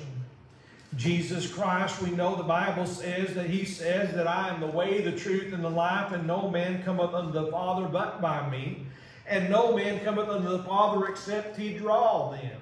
Jesus 0.96 1.52
Christ, 1.52 2.02
we 2.02 2.12
know 2.12 2.36
the 2.36 2.44
Bible 2.44 2.86
says 2.86 3.34
that 3.36 3.50
He 3.50 3.66
says 3.66 4.14
that 4.16 4.28
I 4.28 4.50
am 4.50 4.62
the 4.62 4.68
way, 4.68 5.02
the 5.02 5.12
truth, 5.12 5.54
and 5.54 5.64
the 5.64 5.70
life, 5.70 6.12
and 6.12 6.26
no 6.26 6.50
man 6.50 6.84
cometh 6.84 7.14
unto 7.14 7.32
the 7.32 7.52
Father 7.52 7.88
but 7.88 8.22
by 8.22 8.50
me. 8.50 8.86
And 9.28 9.50
no 9.50 9.76
man 9.76 10.04
cometh 10.04 10.30
unto 10.30 10.50
the 10.50 10.64
Father 10.64 11.08
except 11.08 11.58
He 11.58 11.78
draw 11.78 12.32
them. 12.32 12.62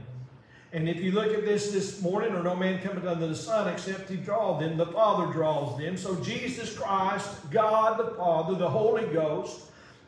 And 0.75 0.89
if 0.89 0.97
you 0.97 1.13
look 1.13 1.33
at 1.33 1.45
this 1.45 1.71
this 1.71 2.01
morning, 2.01 2.33
or 2.33 2.43
no 2.43 2.53
man 2.53 2.81
cometh 2.81 3.05
unto 3.05 3.27
the 3.27 3.35
Son 3.35 3.69
except 3.69 4.09
he 4.09 4.17
draw 4.17 4.59
them, 4.59 4.75
the 4.75 4.87
Father 4.87 5.31
draws 5.31 5.77
them. 5.77 5.95
So 5.95 6.15
Jesus 6.15 6.77
Christ, 6.77 7.49
God 7.49 7.97
the 7.97 8.13
Father, 8.15 8.55
the 8.55 8.69
Holy 8.69 9.05
Ghost, 9.05 9.61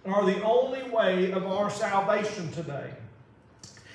are 0.05 0.25
the 0.25 0.43
only 0.43 0.83
way 0.89 1.31
of 1.31 1.47
our 1.47 1.69
salvation 1.69 2.51
today. 2.51 2.91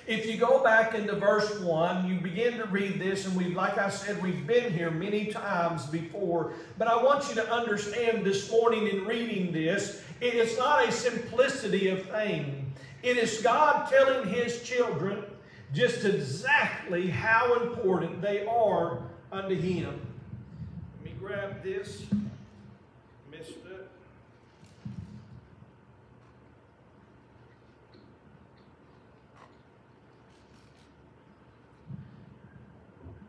If 0.07 0.27
you 0.27 0.37
go 0.37 0.62
back 0.62 0.95
into 0.95 1.15
verse 1.15 1.61
1, 1.61 2.09
you 2.09 2.21
begin 2.21 2.59
to 2.59 2.67
read 2.67 2.99
this, 2.99 3.25
and 3.25 3.37
we, 3.37 3.55
like 3.55 3.79
I 3.79 3.88
said, 3.88 4.21
we've 4.21 4.47
been 4.47 4.73
here 4.73 4.91
many 4.91 5.27
times 5.27 5.87
before. 5.87 6.55
But 6.77 6.88
I 6.88 7.01
want 7.01 7.29
you 7.29 7.37
to 7.37 7.53
understand 7.53 8.27
this 8.27 8.51
morning 8.51 8.88
in 8.88 9.05
reading 9.05 9.53
this, 9.53 10.03
it 10.21 10.35
is 10.35 10.59
not 10.59 10.88
a 10.88 10.91
simplicity 10.91 11.88
of 11.88 12.05
thing. 12.07 12.73
It 13.05 13.17
is 13.17 13.43
God 13.43 13.88
telling 13.88 14.29
His 14.29 14.62
children 14.62 15.25
just 15.73 16.05
exactly 16.05 17.09
how 17.09 17.62
important 17.62 18.21
they 18.21 18.45
are 18.45 19.03
unto 19.31 19.55
Him. 19.55 20.01
Let 21.05 21.12
me 21.12 21.19
grab 21.21 21.62
this. 21.62 22.03
Missed 23.31 23.51
it. 23.51 23.88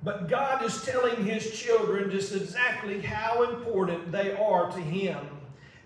But 0.04 0.28
God 0.28 0.64
is 0.66 0.84
telling 0.84 1.26
His 1.26 1.58
children 1.58 2.12
just 2.12 2.36
exactly 2.36 3.02
how 3.02 3.44
important 3.44 4.12
they 4.12 4.34
are 4.36 4.70
to 4.72 4.80
Him 4.80 5.18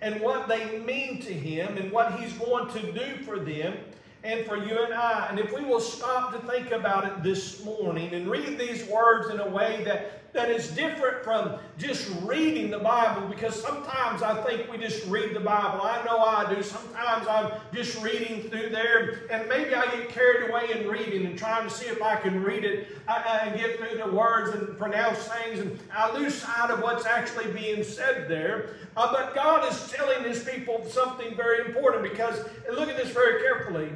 and 0.01 0.19
what 0.21 0.47
they 0.47 0.80
mean 0.80 1.21
to 1.21 1.34
Him 1.34 1.77
and 1.77 1.91
what 1.91 2.19
He's 2.19 2.34
going 2.34 2.69
to 2.69 2.91
do 2.91 3.23
for 3.23 3.39
them 3.39 3.77
and 4.23 4.45
for 4.45 4.58
you 4.58 4.84
and 4.84 4.93
I. 4.93 5.27
And 5.30 5.39
if 5.39 5.53
we 5.53 5.63
will 5.63 5.80
stop 5.80 6.34
to 6.34 6.51
think 6.51 6.71
about 6.71 7.06
it 7.06 7.23
this 7.23 7.63
morning 7.63 8.13
and 8.13 8.30
read 8.30 8.58
these 8.58 8.86
words 8.86 9.30
in 9.30 9.39
a 9.39 9.47
way 9.47 9.84
that, 9.86 10.26
that 10.38 10.52
is 10.52 10.69
different 10.69 11.23
from 11.23 11.58
just 11.80 12.08
reading 12.21 12.69
the 12.69 12.78
Bible, 12.78 13.28
because 13.28 13.60
sometimes 13.60 14.21
I 14.21 14.41
think 14.43 14.71
we 14.71 14.78
just 14.78 15.06
read 15.08 15.36
the 15.36 15.39
Bible. 15.39 15.82
I 15.82 16.06
know 16.06 16.19
I 16.19 16.54
do. 16.54 16.62
Sometimes 16.62 17.28
I'm 17.28 17.52
just 17.73 18.02
reading 18.04 18.43
through 18.43 18.69
there, 18.69 19.21
and 19.32 19.50
maybe 19.50 19.73
I 19.73 19.86
get 19.88 20.10
carried 20.10 20.50
away 20.50 20.69
in 20.71 20.88
reading 20.88 21.26
and 21.26 21.38
trying 21.38 21.67
to 21.67 21.73
see 21.73 21.88
if 21.88 22.04
I 22.04 22.17
can 22.17 22.43
read 22.43 22.63
it 22.63 22.88
uh, 23.08 23.39
and 23.41 23.60
get 23.60 23.78
through 23.80 23.97
the 23.97 24.12
words 24.12 24.56
and 24.56 24.78
pronounce 24.78 25.17
things, 25.28 25.60
and 25.60 25.80
I 25.91 26.15
lose 26.15 26.36
sight 26.36 26.69
of 26.69 26.82
what's 26.82 27.08
actually 27.08 27.52
being 27.52 27.84
said 27.84 28.30
there. 28.30 28.76
Uh, 28.95 29.12
but 29.12 29.34
God 29.34 29.69
is 29.71 29.91
telling 29.91 30.23
His 30.23 30.43
people 30.43 30.86
something 30.86 31.36
very 31.36 31.65
important 31.65 32.04
because, 32.04 32.45
look 32.71 32.89
at 32.89 32.95
this 32.95 33.10
very 33.10 33.41
carefully. 33.41 33.89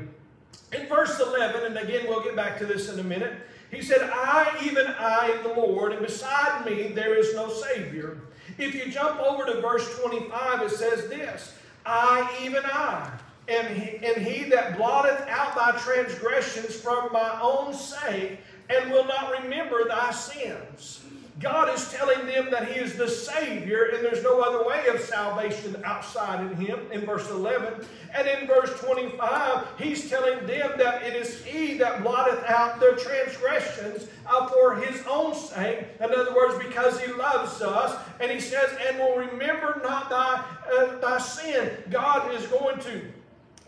In 0.74 0.88
verse 0.88 1.20
11, 1.20 1.66
and 1.66 1.78
again 1.78 2.08
we'll 2.08 2.24
get 2.24 2.36
back 2.36 2.58
to 2.60 2.66
this 2.66 2.90
in 2.90 2.98
a 2.98 3.04
minute, 3.04 3.34
he 3.72 3.82
said, 3.82 4.10
I, 4.14 4.58
even 4.64 4.86
I, 4.88 5.40
the 5.44 5.54
Lord, 5.54 5.94
and 5.94 6.06
beside 6.06 6.66
me 6.66 6.90
there 6.90 7.16
is 7.16 7.34
no 7.34 7.50
Savior. 7.50 8.18
If 8.58 8.76
you 8.76 8.92
jump 8.92 9.20
over 9.22 9.46
to 9.46 9.62
verse 9.62 9.98
25, 10.00 10.62
it 10.64 10.72
says 10.72 11.08
this 11.08 11.54
I, 11.86 12.30
even 12.44 12.64
I, 12.66 13.12
and 13.48 13.76
he, 13.76 14.06
and 14.06 14.26
he 14.26 14.50
that 14.50 14.78
blotteth 14.78 15.26
out 15.28 15.56
thy 15.56 15.72
transgressions 15.80 16.76
from 16.76 17.12
my 17.14 17.40
own 17.42 17.74
sake, 17.74 18.40
and 18.70 18.92
will 18.92 19.06
not 19.06 19.42
remember 19.42 19.88
thy 19.88 20.12
sins. 20.12 21.04
God 21.42 21.74
is 21.74 21.92
telling 21.92 22.28
them 22.28 22.52
that 22.52 22.72
He 22.72 22.80
is 22.80 22.96
the 22.96 23.10
Savior 23.10 23.92
and 23.94 24.06
there's 24.06 24.24
no 24.24 24.42
other 24.42 24.64
way 24.68 24.86
of 24.88 25.00
salvation 25.02 25.76
outside 25.84 26.44
of 26.46 26.58
Him 26.58 26.80
in 26.92 27.06
verse 27.06 27.30
11. 27.30 27.86
And 28.14 28.28
in 28.28 28.48
verse 28.48 28.80
25, 28.80 29.66
He's 29.80 30.10
telling 30.10 30.46
them 30.46 30.74
that 30.78 31.04
it 31.04 31.16
is 31.16 31.44
He 31.44 31.78
that 31.80 32.04
blotteth 32.04 32.44
out 32.46 32.80
their 32.80 32.96
transgressions 32.96 34.08
for 34.50 34.76
His 34.76 35.04
own 35.08 35.34
sake. 35.34 35.86
In 36.00 36.12
other 36.12 36.34
words, 36.36 36.64
because 36.64 37.00
He 37.00 37.12
loves 37.12 37.62
us. 37.62 38.00
And 38.20 38.32
He 38.32 38.40
says, 38.40 38.70
and 38.88 39.00
will 39.00 39.18
remember 39.18 39.82
not 39.84 40.10
thy, 40.10 40.44
uh, 40.72 41.00
thy 41.00 41.18
sin. 41.18 41.72
God 41.90 42.34
is 42.36 42.46
going 42.48 42.80
to 42.82 43.02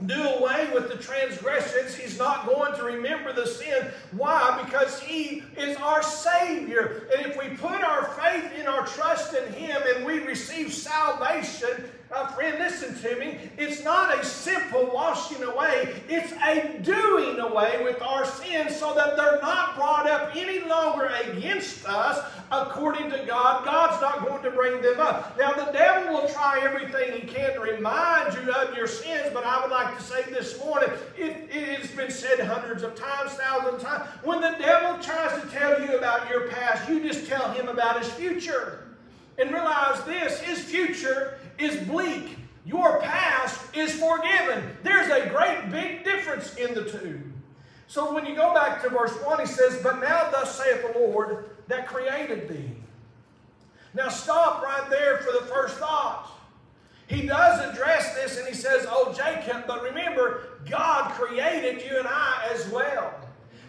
do 0.07 0.21
away 0.21 0.69
with 0.73 0.89
the 0.89 0.97
transgressions. 0.97 1.95
He's 1.95 2.17
not 2.17 2.47
going 2.47 2.75
to 2.75 2.83
remember 2.83 3.33
the 3.33 3.47
sin. 3.47 3.87
Why? 4.11 4.61
Because 4.63 4.99
He 4.99 5.43
is 5.57 5.77
our 5.77 6.03
Savior. 6.03 7.07
And 7.15 7.25
if 7.25 7.37
we 7.37 7.55
put 7.55 7.83
our 7.83 8.05
faith 8.05 8.51
in 8.59 8.67
our 8.67 8.85
trust 8.85 9.33
in 9.33 9.51
Him 9.53 9.81
and 9.95 10.05
we 10.05 10.19
receive 10.19 10.73
salvation, 10.73 11.89
uh, 12.13 12.27
friend, 12.27 12.59
listen 12.59 12.95
to 13.01 13.19
me. 13.19 13.37
It's 13.57 13.83
not 13.83 14.17
a 14.17 14.25
simple 14.25 14.89
washing 14.93 15.43
away, 15.43 16.01
it's 16.07 16.31
a 16.33 16.79
doing 16.81 17.39
away 17.39 17.83
with 17.83 18.01
our 18.01 18.25
sins 18.25 18.75
so 18.75 18.93
that 18.93 19.15
they're 19.17 19.41
not 19.41 19.75
brought 19.75 20.07
up 20.09 20.35
any 20.35 20.59
longer 20.59 21.05
against 21.05 21.85
us 21.85 22.23
according 22.51 23.09
to 23.09 23.23
God. 23.25 23.65
God's 23.65 24.01
not 24.01 24.27
going 24.27 24.43
to 24.43 24.51
bring 24.51 24.81
them 24.81 24.99
up. 24.99 25.37
Now, 25.37 25.53
the 25.53 25.71
devil 25.71 26.13
will 26.13 26.29
try 26.29 26.59
everything 26.61 27.19
he 27.19 27.27
can 27.27 27.53
to 27.53 27.59
remind 27.59 28.33
you 28.35 28.51
of 28.51 28.75
your 28.75 28.87
sins, 28.87 29.29
but 29.33 29.43
I 29.43 29.61
would 29.61 29.71
like 29.71 29.97
to 29.97 30.03
say 30.03 30.23
this 30.23 30.59
morning 30.59 30.89
it, 31.17 31.49
it 31.51 31.79
has 31.79 31.91
been 31.91 32.11
said 32.11 32.39
hundreds 32.39 32.83
of 32.83 32.95
times, 32.95 33.31
thousands 33.31 33.81
of 33.83 33.89
times. 33.89 34.09
When 34.23 34.41
the 34.41 34.55
devil 34.59 35.01
tries 35.01 35.41
to 35.41 35.47
tell 35.49 35.81
you 35.81 35.97
about 35.97 36.29
your 36.29 36.47
past, 36.49 36.87
you 36.87 37.01
just 37.01 37.27
tell 37.27 37.51
him 37.53 37.67
about 37.67 38.03
his 38.03 38.11
future. 38.13 38.79
And 39.39 39.51
realize 39.51 40.03
this 40.03 40.39
his 40.41 40.59
future 40.59 41.39
is 41.57 41.75
bleak. 41.87 42.37
Your 42.65 43.01
past 43.01 43.61
is 43.75 43.91
forgiven. 43.93 44.63
There's 44.83 45.09
a 45.09 45.29
great 45.29 45.69
big 45.71 46.03
difference 46.03 46.55
in 46.55 46.73
the 46.73 46.89
two. 46.89 47.21
So 47.87 48.13
when 48.13 48.25
you 48.25 48.35
go 48.35 48.53
back 48.53 48.81
to 48.83 48.89
verse 48.89 49.13
1, 49.23 49.39
he 49.41 49.45
says, 49.45 49.79
But 49.83 49.99
now 49.99 50.29
thus 50.31 50.57
saith 50.57 50.81
the 50.81 50.99
Lord 50.99 51.49
that 51.67 51.87
created 51.87 52.47
thee. 52.47 52.71
Now 53.93 54.09
stop 54.09 54.63
right 54.63 54.89
there 54.89 55.17
for 55.19 55.31
the 55.31 55.45
first 55.45 55.77
thought. 55.77 56.31
He 57.07 57.27
does 57.27 57.71
address 57.71 58.15
this 58.15 58.39
and 58.39 58.47
he 58.47 58.53
says, 58.53 58.87
Oh, 58.89 59.13
Jacob, 59.13 59.67
but 59.67 59.83
remember, 59.83 60.59
God 60.69 61.11
created 61.13 61.83
you 61.83 61.97
and 61.97 62.07
I 62.07 62.47
as 62.51 62.67
well. 62.69 63.13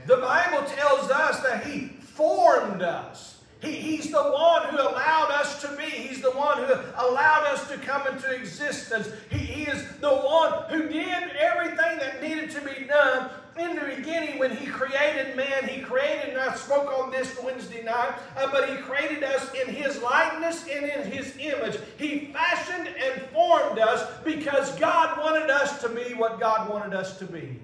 The 0.06 0.16
Bible 0.18 0.66
tells 0.68 1.10
us 1.10 1.40
that 1.40 1.66
He 1.66 1.88
formed 1.88 2.82
us. 2.82 3.33
He, 3.64 3.72
he's 3.72 4.10
the 4.10 4.22
one 4.22 4.66
who 4.68 4.76
allowed 4.76 5.30
us 5.30 5.60
to 5.62 5.68
be. 5.76 5.84
He's 5.84 6.20
the 6.20 6.30
one 6.30 6.58
who 6.58 6.74
allowed 6.96 7.46
us 7.46 7.68
to 7.68 7.78
come 7.78 8.06
into 8.06 8.30
existence. 8.30 9.08
He, 9.30 9.38
he 9.38 9.62
is 9.64 9.84
the 10.00 10.14
one 10.14 10.64
who 10.70 10.88
did 10.88 11.30
everything 11.38 11.98
that 11.98 12.22
needed 12.22 12.50
to 12.50 12.60
be 12.60 12.84
done 12.84 13.30
in 13.58 13.76
the 13.76 13.94
beginning 13.96 14.38
when 14.38 14.56
he 14.56 14.66
created 14.66 15.36
man. 15.36 15.68
He 15.68 15.80
created, 15.80 16.30
and 16.30 16.38
I 16.38 16.54
spoke 16.54 16.86
on 16.92 17.10
this 17.10 17.38
Wednesday 17.42 17.82
night, 17.82 18.14
uh, 18.36 18.50
but 18.50 18.68
he 18.68 18.76
created 18.76 19.22
us 19.22 19.52
in 19.54 19.72
his 19.72 20.02
likeness 20.02 20.66
and 20.68 20.84
in 20.86 21.10
his 21.10 21.36
image. 21.38 21.78
He 21.96 22.32
fashioned 22.32 22.88
and 22.88 23.22
formed 23.30 23.78
us 23.78 24.10
because 24.24 24.76
God 24.78 25.18
wanted 25.18 25.50
us 25.50 25.80
to 25.82 25.88
be 25.88 26.14
what 26.14 26.40
God 26.40 26.68
wanted 26.68 26.94
us 26.94 27.18
to 27.18 27.24
be. 27.26 27.60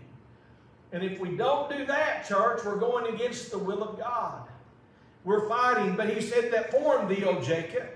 And 0.92 1.03
if 1.03 1.20
we 1.20 1.36
don't 1.36 1.70
do 1.70 1.84
that, 1.86 2.26
church, 2.26 2.61
we're 2.64 2.76
going 2.76 3.14
against 3.14 3.51
the 3.51 3.59
will 3.59 3.82
of 3.82 3.98
God. 3.98 4.49
We're 5.24 5.48
fighting, 5.48 5.96
but 5.96 6.08
he 6.08 6.20
said 6.20 6.52
that 6.52 6.70
formed 6.70 7.10
thee, 7.10 7.24
O 7.24 7.40
Jacob. 7.40 7.88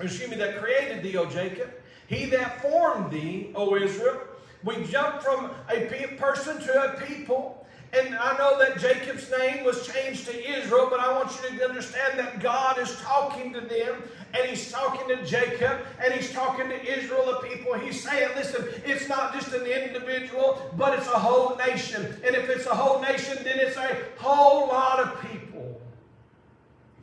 Excuse 0.00 0.30
me, 0.30 0.36
that 0.36 0.60
created 0.60 1.02
thee, 1.02 1.16
O 1.16 1.26
Jacob. 1.26 1.70
He 2.06 2.26
that 2.26 2.60
formed 2.60 3.10
thee, 3.10 3.50
O 3.54 3.76
Israel. 3.76 4.20
We 4.62 4.84
jump 4.84 5.22
from 5.22 5.50
a 5.70 5.86
person 6.18 6.60
to 6.60 6.94
a 6.94 7.00
people. 7.06 7.66
And 7.96 8.16
I 8.16 8.36
know 8.38 8.58
that 8.58 8.78
Jacob's 8.78 9.30
name 9.30 9.62
was 9.62 9.86
changed 9.86 10.26
to 10.26 10.50
Israel, 10.58 10.88
but 10.90 10.98
I 10.98 11.12
want 11.12 11.30
you 11.30 11.56
to 11.58 11.64
understand 11.64 12.18
that 12.18 12.40
God 12.40 12.76
is 12.78 12.96
talking 13.02 13.52
to 13.52 13.60
them, 13.60 14.02
and 14.32 14.48
He's 14.48 14.72
talking 14.72 15.06
to 15.16 15.24
Jacob, 15.24 15.78
and 16.02 16.12
He's 16.12 16.32
talking 16.32 16.68
to 16.68 16.98
Israel, 16.98 17.24
the 17.40 17.46
people. 17.46 17.74
He's 17.74 18.02
saying, 18.02 18.30
listen, 18.34 18.66
it's 18.84 19.08
not 19.08 19.32
just 19.32 19.52
an 19.52 19.66
individual, 19.66 20.72
but 20.76 20.98
it's 20.98 21.06
a 21.06 21.18
whole 21.18 21.56
nation. 21.56 22.04
And 22.26 22.34
if 22.34 22.48
it's 22.50 22.66
a 22.66 22.74
whole 22.74 23.00
nation, 23.00 23.38
then 23.44 23.60
it's 23.60 23.76
a 23.76 23.96
whole 24.16 24.66
lot 24.66 24.98
of 24.98 25.20
people, 25.30 25.73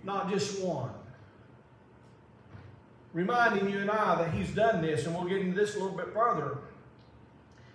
not 0.04 0.30
just 0.30 0.62
one. 0.62 0.92
Reminding 3.14 3.70
you 3.70 3.80
and 3.80 3.92
I 3.92 4.16
that 4.16 4.34
He's 4.34 4.50
done 4.52 4.82
this, 4.82 5.06
and 5.06 5.16
we'll 5.16 5.28
get 5.28 5.40
into 5.40 5.60
this 5.60 5.76
a 5.76 5.80
little 5.80 5.98
bit 5.98 6.14
further. 6.14 6.60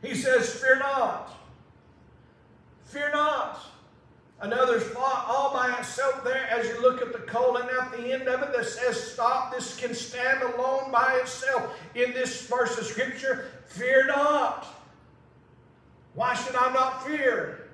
He 0.03 0.14
says, 0.14 0.55
Fear 0.55 0.79
not. 0.79 1.31
Fear 2.87 3.11
not. 3.12 3.61
Another 4.41 4.81
spot 4.81 5.27
all 5.29 5.53
by 5.53 5.79
itself 5.79 6.22
there 6.22 6.47
as 6.51 6.66
you 6.66 6.83
look 6.83 7.01
at 7.01 7.12
the 7.12 7.20
colon 7.20 7.68
at 7.81 7.91
the 7.93 8.12
end 8.12 8.29
of 8.29 8.43
it 8.43 8.53
that 8.55 8.66
says 8.66 9.12
stop. 9.12 9.55
This 9.55 9.79
can 9.79 9.95
stand 9.95 10.43
alone 10.43 10.93
by 10.93 11.18
itself 11.22 11.74
in 11.95 12.12
this 12.12 12.47
verse 12.47 12.77
of 12.79 12.85
scripture. 12.85 13.47
Fear 13.68 14.09
not. 14.09 14.66
Why 16.14 16.35
should 16.35 16.55
I 16.55 16.72
not 16.72 17.07
fear? 17.07 17.65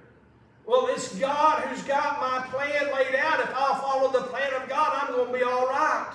Well, 0.67 0.87
it's 0.89 1.15
God 1.17 1.63
who's 1.63 1.83
got 1.83 2.21
my 2.21 2.47
plan 2.49 2.93
laid 2.95 3.15
out. 3.17 3.41
If 3.41 3.55
I'll 3.55 3.81
follow 3.81 4.13
the 4.13 4.27
plan 4.29 4.53
of 4.55 4.69
God, 4.69 5.01
I'm 5.03 5.15
going 5.15 5.33
to 5.33 5.39
be 5.39 5.43
all 5.43 5.67
right. 5.67 6.13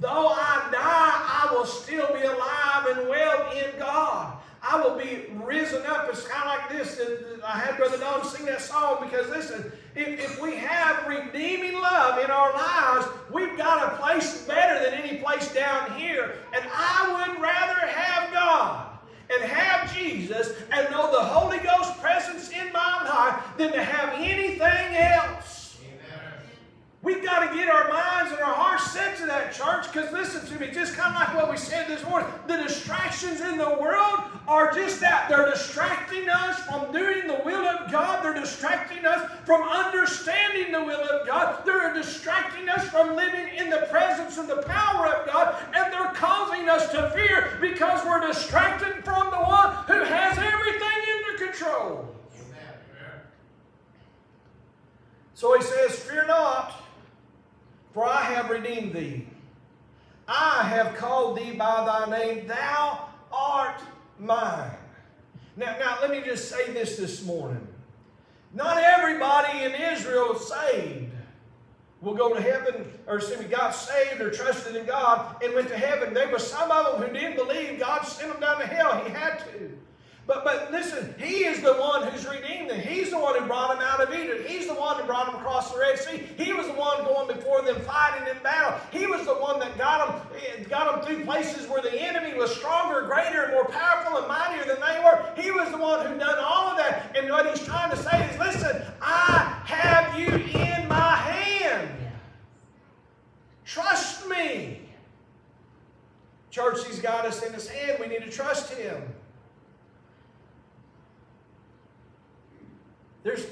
Though 0.00 0.28
I 0.28 0.68
die, 0.72 0.78
I 0.80 1.48
will 1.52 1.66
still 1.66 2.06
be 2.08 2.22
alive 2.22 2.96
and 2.96 3.08
well 3.08 3.52
in 3.52 3.78
God. 3.78 4.36
I 4.66 4.80
will 4.80 4.96
be 4.96 5.26
risen 5.44 5.82
up. 5.86 6.08
It's 6.08 6.26
kind 6.26 6.48
of 6.48 6.58
like 6.58 6.70
this. 6.70 6.98
And 6.98 7.42
I 7.42 7.58
had 7.58 7.76
Brother 7.76 7.98
Don 7.98 8.24
sing 8.24 8.46
that 8.46 8.60
song 8.60 8.98
because 9.02 9.28
listen, 9.28 9.70
if, 9.94 10.08
if 10.20 10.40
we 10.40 10.56
have 10.56 11.06
redeeming 11.06 11.74
love 11.74 12.24
in 12.24 12.30
our 12.30 12.52
lives, 12.54 13.06
we've 13.30 13.56
got 13.58 13.92
a 13.92 13.96
place 13.96 14.46
better 14.46 14.82
than 14.82 14.98
any 14.98 15.18
place 15.18 15.52
down 15.52 15.92
here. 15.98 16.36
And 16.54 16.64
I 16.72 17.28
would 17.28 17.40
rather 17.42 17.86
have 17.86 18.32
God 18.32 18.83
and 19.30 19.42
have 19.42 19.94
Jesus 19.94 20.52
and 20.72 20.90
know 20.90 21.10
the 21.10 21.24
Holy 21.24 21.58
Ghost 21.58 22.00
presence 22.00 22.50
in 22.50 22.72
my 22.72 23.04
life 23.04 23.56
than 23.56 23.72
to 23.72 23.82
have 23.82 24.14
anything 24.14 24.96
else. 24.96 25.53
We've 27.04 27.22
got 27.22 27.46
to 27.46 27.54
get 27.54 27.68
our 27.68 27.86
minds 27.90 28.32
and 28.32 28.40
our 28.40 28.54
hearts 28.54 28.90
set 28.90 29.18
to 29.18 29.26
that, 29.26 29.52
church, 29.52 29.92
because 29.92 30.10
listen 30.10 30.46
to 30.46 30.58
me, 30.58 30.72
just 30.72 30.94
kind 30.94 31.14
of 31.14 31.20
like 31.20 31.34
what 31.34 31.50
we 31.50 31.58
said 31.58 31.86
this 31.86 32.02
morning, 32.02 32.30
the 32.46 32.56
distractions 32.56 33.42
in 33.42 33.58
the 33.58 33.76
world 33.78 34.20
are 34.48 34.72
just 34.72 35.00
that. 35.00 35.28
They're 35.28 35.50
distracting 35.50 36.30
us 36.30 36.60
from 36.60 36.90
doing 36.92 37.26
the 37.26 37.42
will 37.44 37.66
of 37.66 37.92
God. 37.92 38.24
They're 38.24 38.40
distracting 38.40 39.04
us 39.04 39.30
from 39.44 39.60
understanding 39.68 40.72
the 40.72 40.82
will 40.82 41.02
of 41.02 41.26
God. 41.26 41.66
They're 41.66 41.92
distracting 41.92 42.70
us 42.70 42.88
from 42.88 43.14
living 43.14 43.54
in 43.54 43.68
the 43.68 43.86
presence 43.90 44.38
and 44.38 44.48
the 44.48 44.62
power 44.62 45.08
of 45.08 45.26
God. 45.26 45.62
And 45.74 45.92
they're 45.92 46.14
causing 46.14 46.70
us 46.70 46.90
to 46.92 47.10
fear 47.10 47.58
because 47.60 48.02
we're 48.06 48.26
distracted 48.26 49.04
from 49.04 49.30
the 49.30 49.36
one 49.36 49.74
who 49.88 50.04
has 50.04 50.38
everything 50.38 50.88
under 51.18 51.46
control. 51.48 52.08
So 55.34 55.54
he 55.54 55.62
says, 55.62 55.98
Fear 55.98 56.28
not 56.28 56.83
for 57.94 58.04
I 58.04 58.22
have 58.22 58.50
redeemed 58.50 58.92
thee. 58.92 59.26
I 60.26 60.64
have 60.64 60.96
called 60.96 61.38
thee 61.38 61.52
by 61.52 61.84
thy 61.84 62.18
name. 62.18 62.46
Thou 62.48 63.08
art 63.32 63.80
mine. 64.18 64.70
Now, 65.56 65.76
now 65.78 65.98
let 66.02 66.10
me 66.10 66.20
just 66.20 66.50
say 66.50 66.72
this 66.72 66.96
this 66.96 67.24
morning. 67.24 67.66
Not 68.52 68.78
everybody 68.78 69.62
in 69.62 69.72
Israel 69.74 70.34
saved 70.34 71.12
will 72.00 72.14
go 72.14 72.34
to 72.34 72.40
heaven, 72.40 72.92
or 73.06 73.16
excuse 73.16 73.38
me, 73.38 73.46
got 73.46 73.70
saved 73.70 74.20
or 74.20 74.30
trusted 74.30 74.76
in 74.76 74.86
God 74.86 75.42
and 75.42 75.54
went 75.54 75.68
to 75.68 75.76
heaven. 75.76 76.12
There 76.12 76.28
were 76.28 76.38
some 76.38 76.70
of 76.70 77.00
them 77.00 77.08
who 77.08 77.14
didn't 77.14 77.36
believe 77.36 77.78
God 77.78 78.02
sent 78.02 78.32
them 78.32 78.40
down 78.40 78.60
to 78.60 78.66
hell. 78.66 79.02
He 79.04 79.10
had 79.10 79.38
to. 79.38 79.78
But, 80.26 80.42
but 80.42 80.72
listen, 80.72 81.14
He 81.18 81.44
is 81.44 81.60
the 81.60 81.74
one 81.74 82.06
who's 82.08 82.26
redeemed 82.26 82.70
them. 82.70 82.80
He's 82.80 83.10
the 83.10 83.18
one 83.18 83.38
who 83.38 83.46
brought 83.46 83.78
them 83.78 83.86
out 83.86 84.00
of 84.00 84.14
Egypt. 84.14 84.48
He's 84.48 84.66
the 84.66 84.74
one 84.74 84.98
who 84.98 85.04
brought 85.04 85.26
them 85.26 85.34
across 85.34 85.72
the 85.72 85.78
Red 85.78 85.98
Sea. 85.98 86.22
He 86.42 86.52
was 86.52 86.66
the 86.66 86.72
one 86.72 87.04
going 87.04 87.26
before 87.36 87.60
them 87.62 87.80
fighting 87.82 88.26
in 88.34 88.42
battle. 88.42 88.78
He 88.90 89.06
was 89.06 89.26
the 89.26 89.34
one 89.34 89.60
that 89.60 89.76
got 89.76 90.08
them, 90.08 90.38
eh, 90.38 90.62
got 90.64 90.90
them 90.90 91.04
through 91.04 91.24
places 91.24 91.68
where 91.68 91.82
the 91.82 91.92
enemy 92.00 92.38
was 92.38 92.54
stronger, 92.56 93.06
greater, 93.06 93.42
and 93.42 93.52
more 93.52 93.66
powerful, 93.66 94.16
and 94.18 94.26
mightier 94.28 94.64
than 94.64 94.80
they 94.80 95.00
were. 95.04 95.22
He 95.36 95.50
was 95.50 95.70
the 95.70 95.78
one 95.78 96.06
who 96.06 96.18
done 96.18 96.38
all 96.38 96.68
of 96.68 96.78
that. 96.78 97.14
And 97.16 97.28
what 97.28 97.46
He's 97.46 97.64
trying 97.64 97.90
to 97.90 97.96
say 97.96 98.26
is, 98.30 98.38
listen, 98.38 98.82
I 99.02 99.60
have 99.66 100.18
you 100.18 100.28
in 100.28 100.88
my 100.88 101.16
hand. 101.16 101.90
Trust 103.66 104.26
me. 104.26 104.80
Church, 106.50 106.86
He's 106.86 107.00
got 107.00 107.26
us 107.26 107.42
in 107.42 107.52
His 107.52 107.68
hand. 107.68 107.98
We 108.00 108.06
need 108.06 108.22
to 108.22 108.30
trust 108.30 108.72
Him. 108.72 109.02
There's 113.24 113.46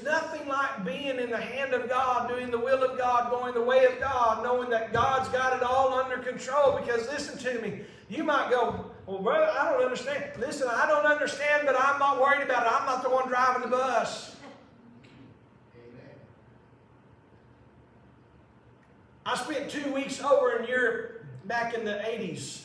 being 0.85 1.19
in 1.19 1.29
the 1.29 1.37
hand 1.37 1.73
of 1.73 1.89
God, 1.89 2.27
doing 2.27 2.51
the 2.51 2.59
will 2.59 2.83
of 2.83 2.97
God, 2.97 3.29
going 3.29 3.53
the 3.53 3.61
way 3.61 3.85
of 3.85 3.99
God, 3.99 4.43
knowing 4.43 4.69
that 4.69 4.93
God's 4.93 5.29
got 5.29 5.55
it 5.55 5.63
all 5.63 5.93
under 5.93 6.17
control. 6.17 6.77
Because 6.77 7.07
listen 7.07 7.37
to 7.39 7.61
me, 7.61 7.81
you 8.09 8.23
might 8.23 8.49
go, 8.49 8.85
Well, 9.05 9.19
brother, 9.19 9.51
I 9.51 9.71
don't 9.71 9.83
understand. 9.83 10.23
Listen, 10.39 10.67
I 10.69 10.87
don't 10.87 11.05
understand, 11.05 11.63
but 11.65 11.75
I'm 11.77 11.99
not 11.99 12.21
worried 12.21 12.43
about 12.43 12.65
it. 12.65 12.71
I'm 12.73 12.85
not 12.85 13.03
the 13.03 13.09
one 13.09 13.27
driving 13.27 13.63
the 13.63 13.69
bus. 13.69 14.35
Amen. 15.75 16.15
I 19.25 19.35
spent 19.35 19.69
two 19.69 19.93
weeks 19.93 20.21
over 20.21 20.57
in 20.57 20.67
Europe 20.67 21.25
back 21.45 21.73
in 21.73 21.83
the 21.83 21.91
80s, 21.91 22.61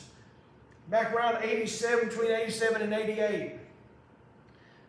back 0.88 1.12
around 1.12 1.42
87, 1.42 2.08
between 2.08 2.30
87 2.30 2.82
and 2.82 2.92
88. 2.92 3.54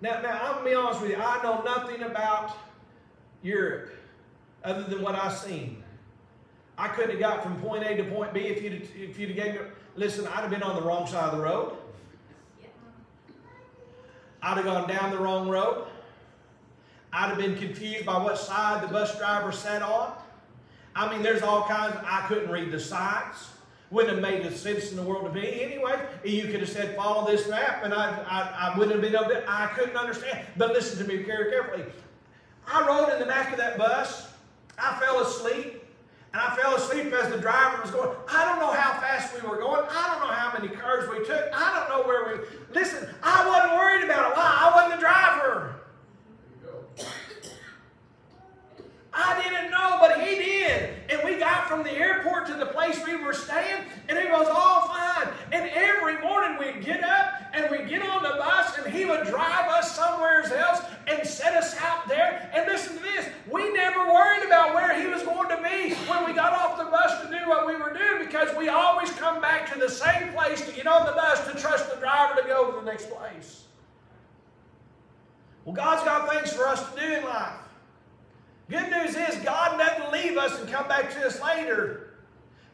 Now, 0.01 0.21
now 0.21 0.39
I'm 0.41 0.53
gonna 0.57 0.65
be 0.65 0.75
honest 0.75 1.01
with 1.01 1.11
you. 1.11 1.17
I 1.17 1.43
know 1.43 1.61
nothing 1.63 2.03
about 2.03 2.55
Europe 3.41 3.91
other 4.63 4.83
than 4.83 5.01
what 5.01 5.15
I've 5.15 5.37
seen. 5.37 5.83
I 6.77 6.87
couldn't 6.87 7.11
have 7.11 7.19
got 7.19 7.43
from 7.43 7.59
point 7.61 7.83
A 7.83 7.95
to 7.97 8.03
point 8.05 8.33
B 8.33 8.41
if 8.41 8.63
you'd 8.63 8.73
if 8.95 9.19
you'd 9.19 9.29
have 9.29 9.37
gave 9.37 9.53
me. 9.55 9.61
Listen, 9.95 10.25
I'd 10.27 10.41
have 10.41 10.49
been 10.49 10.63
on 10.63 10.75
the 10.75 10.81
wrong 10.81 11.07
side 11.07 11.25
of 11.25 11.37
the 11.37 11.43
road. 11.43 11.75
I'd 14.41 14.55
have 14.55 14.65
gone 14.65 14.87
down 14.87 15.11
the 15.11 15.19
wrong 15.19 15.49
road. 15.49 15.87
I'd 17.11 17.29
have 17.29 17.37
been 17.37 17.57
confused 17.57 18.05
by 18.05 18.17
what 18.17 18.37
side 18.37 18.83
the 18.83 18.87
bus 18.87 19.17
driver 19.17 19.51
sat 19.51 19.81
on. 19.81 20.13
I 20.95 21.11
mean, 21.11 21.21
there's 21.21 21.41
all 21.41 21.63
kinds. 21.63 21.95
I 22.05 22.25
couldn't 22.27 22.49
read 22.49 22.71
the 22.71 22.79
signs. 22.79 23.49
Wouldn't 23.91 24.13
have 24.13 24.21
made 24.21 24.43
the 24.43 24.55
sense 24.55 24.91
in 24.91 24.97
the 24.97 25.03
world 25.03 25.25
to 25.25 25.31
me 25.31 25.63
anyway. 25.63 25.99
You 26.23 26.43
could 26.43 26.59
have 26.59 26.69
said, 26.69 26.95
follow 26.95 27.25
this 27.25 27.49
map, 27.49 27.83
and 27.83 27.93
I, 27.93 28.19
I, 28.29 28.69
I 28.69 28.77
wouldn't 28.77 28.93
have 28.93 29.01
been 29.01 29.19
able 29.19 29.33
to, 29.33 29.43
I 29.47 29.67
couldn't 29.75 29.97
understand. 29.97 30.45
But 30.57 30.73
listen 30.73 30.99
to 30.99 31.11
me 31.11 31.23
very 31.23 31.49
carefully. 31.49 31.85
I 32.71 32.85
rode 32.87 33.13
in 33.13 33.19
the 33.19 33.25
back 33.25 33.51
of 33.51 33.57
that 33.57 33.77
bus. 33.77 34.31
I 34.77 34.99
fell 34.99 35.21
asleep. 35.21 35.83
And 36.31 36.41
I 36.41 36.55
fell 36.55 36.75
asleep 36.75 37.11
as 37.11 37.31
the 37.31 37.39
driver 37.39 37.81
was 37.81 37.89
going. 37.89 38.15
I 38.27 38.45
don't 38.45 38.59
know 38.59 38.71
how 38.71 38.99
fast 39.01 39.33
we 39.33 39.47
were 39.49 39.57
going. 39.57 39.83
I 39.89 40.09
don't 40.09 40.27
know 40.27 40.33
how 40.33 40.53
many 40.53 40.67
curves 40.67 41.09
we 41.09 41.25
took. 41.25 41.49
I 41.51 41.79
don't 41.79 41.89
know 41.89 42.07
where 42.07 42.37
we. 42.37 42.45
Listen, 42.71 43.09
I 43.23 43.47
wasn't 43.47 43.73
worried 43.73 44.03
about 44.03 44.31
it. 44.31 44.37
Why? 44.37 44.57
I 44.59 44.75
wasn't 44.75 44.99
the 44.99 45.01
driver. 45.01 45.75
I 49.11 49.41
didn't 49.41 49.71
know, 49.71 49.97
but 49.99 50.21
he 50.21 50.35
did. 50.35 50.93
And 51.09 51.21
we 51.25 51.39
got 51.39 51.67
from 51.67 51.81
the 51.83 51.91
airport 51.91 52.45
to 52.47 52.53
the 52.53 52.67
place 52.67 53.03
we 53.05 53.15
were 53.15 53.33
staying, 53.33 53.85
and 54.07 54.17
it 54.17 54.29
was 54.29 54.47
all 54.47 54.87
fine. 54.87 55.29
And 55.51 55.67
every 55.71 56.21
morning 56.21 56.59
we'd 56.59 56.85
get 56.85 57.03
up 57.03 57.41
and 57.53 57.71
we'd 57.71 57.89
get 57.89 58.07
on 58.07 58.21
the 58.21 58.37
bus, 58.37 58.77
and 58.77 58.93
he 58.93 59.05
would 59.05 59.25
drive 59.25 59.67
us 59.69 59.95
somewhere 59.95 60.43
else 60.43 60.81
and 61.07 61.27
set 61.27 61.55
us 61.55 61.75
out 61.81 62.07
there. 62.07 62.49
And 62.53 62.67
listen 62.67 62.97
to 62.97 63.03
this 63.03 63.27
we 63.51 63.73
never 63.73 64.05
worried 64.05 64.45
about 64.45 64.73
where 64.73 64.99
he 64.99 65.07
was 65.07 65.23
going 65.23 65.49
to 65.49 65.57
be 65.57 65.95
when 66.19 66.29
we 66.29 66.35
got 66.35 66.53
off 66.53 66.77
the 66.77 66.85
bus 66.85 67.21
to 67.21 67.27
do 67.27 67.47
what 67.47 67.65
we 67.65 67.75
were 67.75 67.93
doing 67.93 68.25
because 68.25 68.55
we 68.57 68.69
always 68.69 69.09
come 69.11 69.41
back 69.41 69.71
to 69.73 69.79
the 69.79 69.89
same 69.89 70.29
place 70.33 70.61
to 70.61 70.71
get 70.75 70.87
on 70.87 71.05
the 71.05 71.13
bus 71.13 71.45
to 71.47 71.57
trust 71.57 71.89
the 71.89 71.97
driver 71.97 72.41
to 72.41 72.47
go 72.47 72.71
to 72.71 72.79
the 72.79 72.85
next 72.85 73.09
place. 73.09 73.63
Well, 75.65 75.75
God's 75.75 76.03
got 76.03 76.29
things 76.29 76.53
for 76.53 76.67
us 76.67 76.89
to 76.91 76.99
do 76.99 77.05
in 77.05 77.23
life. 77.23 77.53
Good 78.69 78.91
news 78.91 79.15
is 79.15 79.35
God 79.43 79.77
doesn't 79.77 80.11
leave 80.11 80.37
us 80.37 80.59
and 80.59 80.69
come 80.69 80.87
back 80.87 81.11
to 81.13 81.25
us 81.25 81.41
later. 81.41 82.08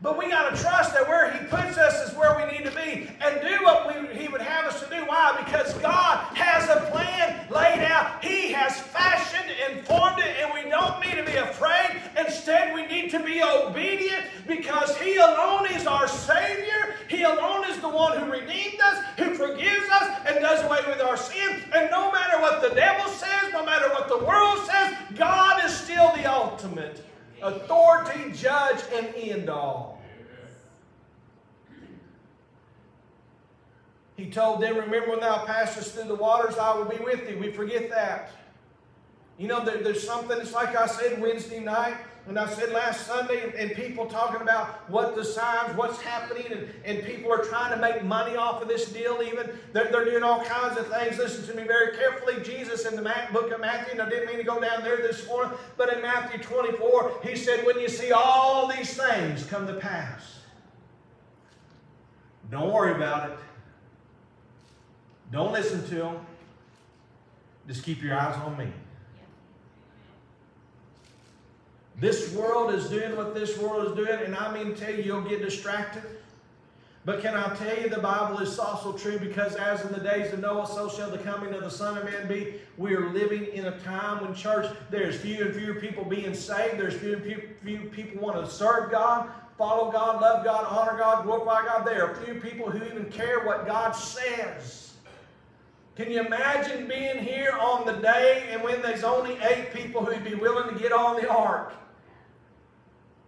But 0.05 0.19
we 0.19 0.29
got 0.29 0.55
to 0.55 0.61
trust 0.61 0.93
that 0.93 1.07
where 1.07 1.31
He 1.31 1.39
puts 1.47 1.79
us 1.79 2.07
is 2.07 2.15
where 2.15 2.37
we 2.37 2.45
need 2.55 2.63
to 2.63 2.69
be 2.69 3.09
and 3.21 3.41
do 3.41 3.63
what 3.63 3.87
we, 3.87 4.15
He 4.15 4.27
would 4.27 4.39
have 4.39 4.65
us 4.65 4.79
to 4.83 4.87
do. 4.87 5.03
Why? 5.07 5.35
Because 5.43 5.73
God 5.79 6.19
has 6.37 6.69
a 6.69 6.91
plan 6.91 7.47
laid 7.49 7.83
out. 7.83 8.23
He 8.23 8.51
has 8.51 8.79
fashioned 8.79 9.49
and 9.67 9.83
formed 9.83 10.19
it, 10.19 10.35
and 10.39 10.53
we 10.53 10.69
don't 10.69 11.03
need 11.03 11.15
to 11.15 11.23
be 11.23 11.37
afraid. 11.37 12.03
Instead, 12.19 12.75
we 12.75 12.85
need 12.85 13.09
to 13.09 13.19
be 13.23 13.41
obedient 13.41 14.25
because 14.45 14.95
He 14.97 15.15
alone 15.15 15.65
is 15.71 15.87
our 15.87 16.07
Savior. 16.07 16.93
He 17.09 17.23
alone 17.23 17.65
is 17.71 17.79
the 17.79 17.89
one 17.89 18.19
who 18.19 18.31
redeemed 18.31 18.79
us, 18.81 19.03
who 19.17 19.33
forgives 19.33 19.89
us, 19.89 20.19
and 20.27 20.39
does 20.39 20.63
away 20.65 20.81
with 20.85 21.01
our 21.01 21.17
sin. 21.17 21.63
And 21.73 21.89
no 21.89 22.11
matter 22.11 22.39
what 22.41 22.61
the 22.61 22.75
devil 22.75 23.11
says, 23.11 23.51
no 23.51 23.65
matter 23.65 23.89
what 23.89 24.07
the 24.07 24.23
world 24.23 24.67
says, 24.67 24.93
God 25.15 25.65
is 25.65 25.75
still 25.75 26.15
the 26.15 26.31
ultimate 26.31 27.03
authority, 27.41 28.31
judge, 28.33 28.81
and 28.93 29.07
end 29.15 29.49
all. 29.49 29.94
He 34.15 34.29
told 34.29 34.61
them, 34.61 34.77
Remember 34.77 35.11
when 35.11 35.19
thou 35.19 35.45
passest 35.45 35.93
through 35.93 36.07
the 36.07 36.15
waters, 36.15 36.57
I 36.57 36.75
will 36.75 36.85
be 36.85 36.97
with 37.03 37.27
thee. 37.27 37.35
We 37.35 37.51
forget 37.51 37.89
that. 37.89 38.31
You 39.37 39.47
know, 39.47 39.65
there, 39.65 39.83
there's 39.83 40.05
something, 40.05 40.39
it's 40.39 40.53
like 40.53 40.75
I 40.75 40.87
said 40.87 41.21
Wednesday 41.21 41.59
night, 41.59 41.97
and 42.27 42.39
I 42.39 42.47
said 42.47 42.71
last 42.71 43.05
Sunday, 43.05 43.53
and 43.57 43.71
people 43.73 44.05
talking 44.05 44.41
about 44.41 44.89
what 44.89 45.15
the 45.15 45.25
signs, 45.25 45.75
what's 45.75 46.01
happening, 46.01 46.45
and, 46.49 46.69
and 46.85 47.03
people 47.03 47.31
are 47.31 47.43
trying 47.43 47.71
to 47.71 47.77
make 47.77 48.03
money 48.03 48.37
off 48.37 48.61
of 48.61 48.69
this 48.69 48.91
deal, 48.91 49.21
even. 49.21 49.49
They're, 49.73 49.91
they're 49.91 50.05
doing 50.05 50.23
all 50.23 50.43
kinds 50.43 50.77
of 50.77 50.87
things. 50.87 51.17
Listen 51.17 51.45
to 51.47 51.53
me 51.53 51.67
very 51.67 51.95
carefully. 51.97 52.41
Jesus 52.41 52.85
in 52.85 52.95
the 52.95 53.03
book 53.33 53.51
of 53.51 53.59
Matthew, 53.59 53.91
and 53.91 54.01
I 54.01 54.09
didn't 54.09 54.27
mean 54.27 54.37
to 54.37 54.43
go 54.43 54.59
down 54.59 54.83
there 54.83 54.97
this 54.97 55.27
morning, 55.27 55.51
but 55.75 55.93
in 55.93 56.01
Matthew 56.01 56.41
24, 56.41 57.19
he 57.23 57.35
said, 57.35 57.65
When 57.65 57.79
you 57.79 57.89
see 57.89 58.13
all 58.13 58.67
these 58.67 58.97
things 58.97 59.45
come 59.45 59.67
to 59.67 59.73
pass, 59.73 60.39
don't 62.49 62.71
worry 62.71 62.95
about 62.95 63.29
it. 63.29 63.37
Don't 65.31 65.51
listen 65.51 65.87
to 65.89 65.95
them. 65.95 66.17
Just 67.67 67.83
keep 67.83 68.01
your 68.01 68.17
eyes 68.17 68.35
on 68.37 68.57
me. 68.57 68.67
This 71.97 72.33
world 72.33 72.73
is 72.73 72.89
doing 72.89 73.15
what 73.15 73.33
this 73.33 73.57
world 73.57 73.87
is 73.87 73.95
doing, 73.95 74.19
and 74.25 74.35
I 74.35 74.53
mean 74.53 74.73
to 74.73 74.79
tell 74.79 74.93
you, 74.93 75.03
you'll 75.03 75.21
get 75.21 75.41
distracted. 75.41 76.03
But 77.05 77.21
can 77.21 77.35
I 77.35 77.55
tell 77.55 77.79
you, 77.79 77.87
the 77.87 77.99
Bible 77.99 78.39
is 78.39 78.57
also 78.57 78.91
true 78.91 79.19
because 79.19 79.55
as 79.55 79.85
in 79.85 79.93
the 79.93 79.99
days 79.99 80.33
of 80.33 80.39
Noah, 80.39 80.67
so 80.67 80.89
shall 80.89 81.11
the 81.11 81.19
coming 81.19 81.53
of 81.53 81.61
the 81.61 81.69
Son 81.69 81.97
of 81.97 82.03
Man 82.03 82.27
be. 82.27 82.55
We 82.77 82.95
are 82.95 83.09
living 83.11 83.45
in 83.53 83.65
a 83.65 83.79
time 83.81 84.23
when, 84.23 84.33
church, 84.33 84.65
there's 84.89 85.15
few 85.15 85.45
and 85.45 85.55
fewer 85.55 85.75
people 85.75 86.03
being 86.03 86.33
saved. 86.33 86.79
There's 86.79 86.95
few 86.95 87.13
and 87.13 87.23
few, 87.23 87.49
few 87.63 87.89
people 87.91 88.25
want 88.25 88.43
to 88.43 88.51
serve 88.51 88.89
God, 88.89 89.29
follow 89.55 89.91
God, 89.91 90.19
love 90.19 90.43
God, 90.43 90.65
honor 90.67 90.97
God, 90.97 91.23
glorify 91.25 91.63
God. 91.65 91.85
There 91.85 92.09
are 92.09 92.15
few 92.15 92.41
people 92.41 92.71
who 92.71 92.83
even 92.83 93.05
care 93.11 93.45
what 93.45 93.67
God 93.67 93.91
says. 93.91 94.84
Can 95.95 96.11
you 96.11 96.25
imagine 96.25 96.87
being 96.87 97.19
here 97.19 97.53
on 97.53 97.85
the 97.85 97.93
day 97.93 98.49
and 98.51 98.61
when 98.61 98.81
there's 98.81 99.05
only 99.05 99.37
eight 99.41 99.73
people 99.73 100.03
who'd 100.05 100.25
be 100.25 100.35
willing 100.35 100.73
to 100.73 100.81
get 100.81 100.91
on 100.91 101.15
the 101.15 101.29
ark? 101.29 101.73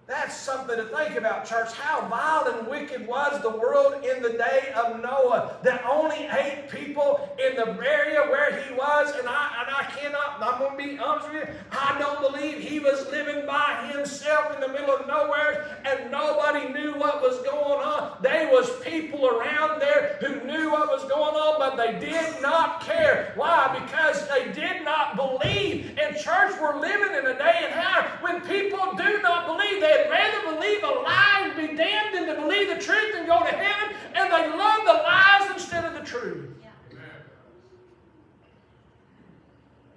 That's 0.08 0.38
something 0.38 0.78
to 0.78 0.86
think 0.86 1.18
about, 1.18 1.46
church. 1.46 1.74
How 1.74 2.08
vile 2.08 2.58
and 2.58 2.66
wicked 2.70 3.06
was 3.06 3.42
the 3.42 3.50
world 3.50 4.06
in 4.06 4.24
the 4.24 4.30
day 4.30 4.72
of 4.74 5.02
Noah. 5.02 5.58
That 5.64 5.84
only 5.86 6.30
eight 6.32 6.70
people 6.70 7.30
in 7.38 7.58
the 7.58 7.68
area 7.86 8.22
where 8.30 8.58
he 8.62 8.74
was, 8.74 9.14
and 9.20 9.28
I, 9.28 9.52
and 9.60 9.76
I 9.76 9.84
cannot, 9.98 10.42
I'm 10.42 10.78
to 10.78 10.78
be 10.78 10.98
honest 10.98 11.30
with 11.30 11.50
you, 11.50 11.54
I 11.74 11.98
don't 12.00 12.22
believe 12.22 12.60
he 12.60 12.80
was 12.80 13.06
living 13.12 13.46
by 13.46 13.92
himself 13.94 14.56
in 14.56 14.62
the 14.62 14.70
middle 14.70 14.96
of 14.96 15.08
nowhere 15.08 15.78
and 15.84 16.10
nobody 16.10 16.72
knew 16.72 16.94
what 16.94 17.22
was 17.22 17.40
going 17.40 17.84
on. 17.86 18.18
There 18.22 18.50
was 18.50 18.70
people 18.84 19.28
around 19.28 19.82
there 19.82 20.18
who 20.22 20.46
knew 20.46 20.72
what 20.72 20.88
was 20.88 21.04
going 21.04 21.36
on, 21.36 21.60
but 21.60 21.76
they 21.76 22.00
did 22.00 22.42
not 22.42 22.82
care. 22.82 23.34
Why? 23.36 23.78
Because 23.84 24.26
they 24.30 24.54
did 24.54 24.86
not 24.86 25.18
believe. 25.18 25.98
And 26.02 26.16
church, 26.16 26.54
we're 26.62 26.80
living 26.80 27.14
in 27.18 27.26
a 27.26 27.38
day 27.38 27.66
and 27.66 27.74
time 27.74 28.06
when 28.22 28.42
people 28.42 28.94
do 28.96 29.22
not 29.22 29.48
believe. 29.48 29.82
They 29.82 29.97
they'd 29.98 30.10
rather 30.10 30.56
believe 30.56 30.84
a 30.84 30.88
lie 30.88 31.42
and 31.44 31.70
be 31.70 31.76
damned 31.76 32.16
than 32.16 32.28
to 32.28 32.42
believe 32.42 32.70
the 32.70 32.84
truth 32.84 33.16
and 33.16 33.28
go 33.28 33.40
to 33.40 33.52
heaven, 33.52 33.96
and 34.14 34.32
they 34.32 34.50
love 34.58 34.82
the 34.86 34.94
lies 34.94 35.52
instead 35.52 35.86
of 35.86 35.94
the 35.94 36.06
truth. 36.06 36.50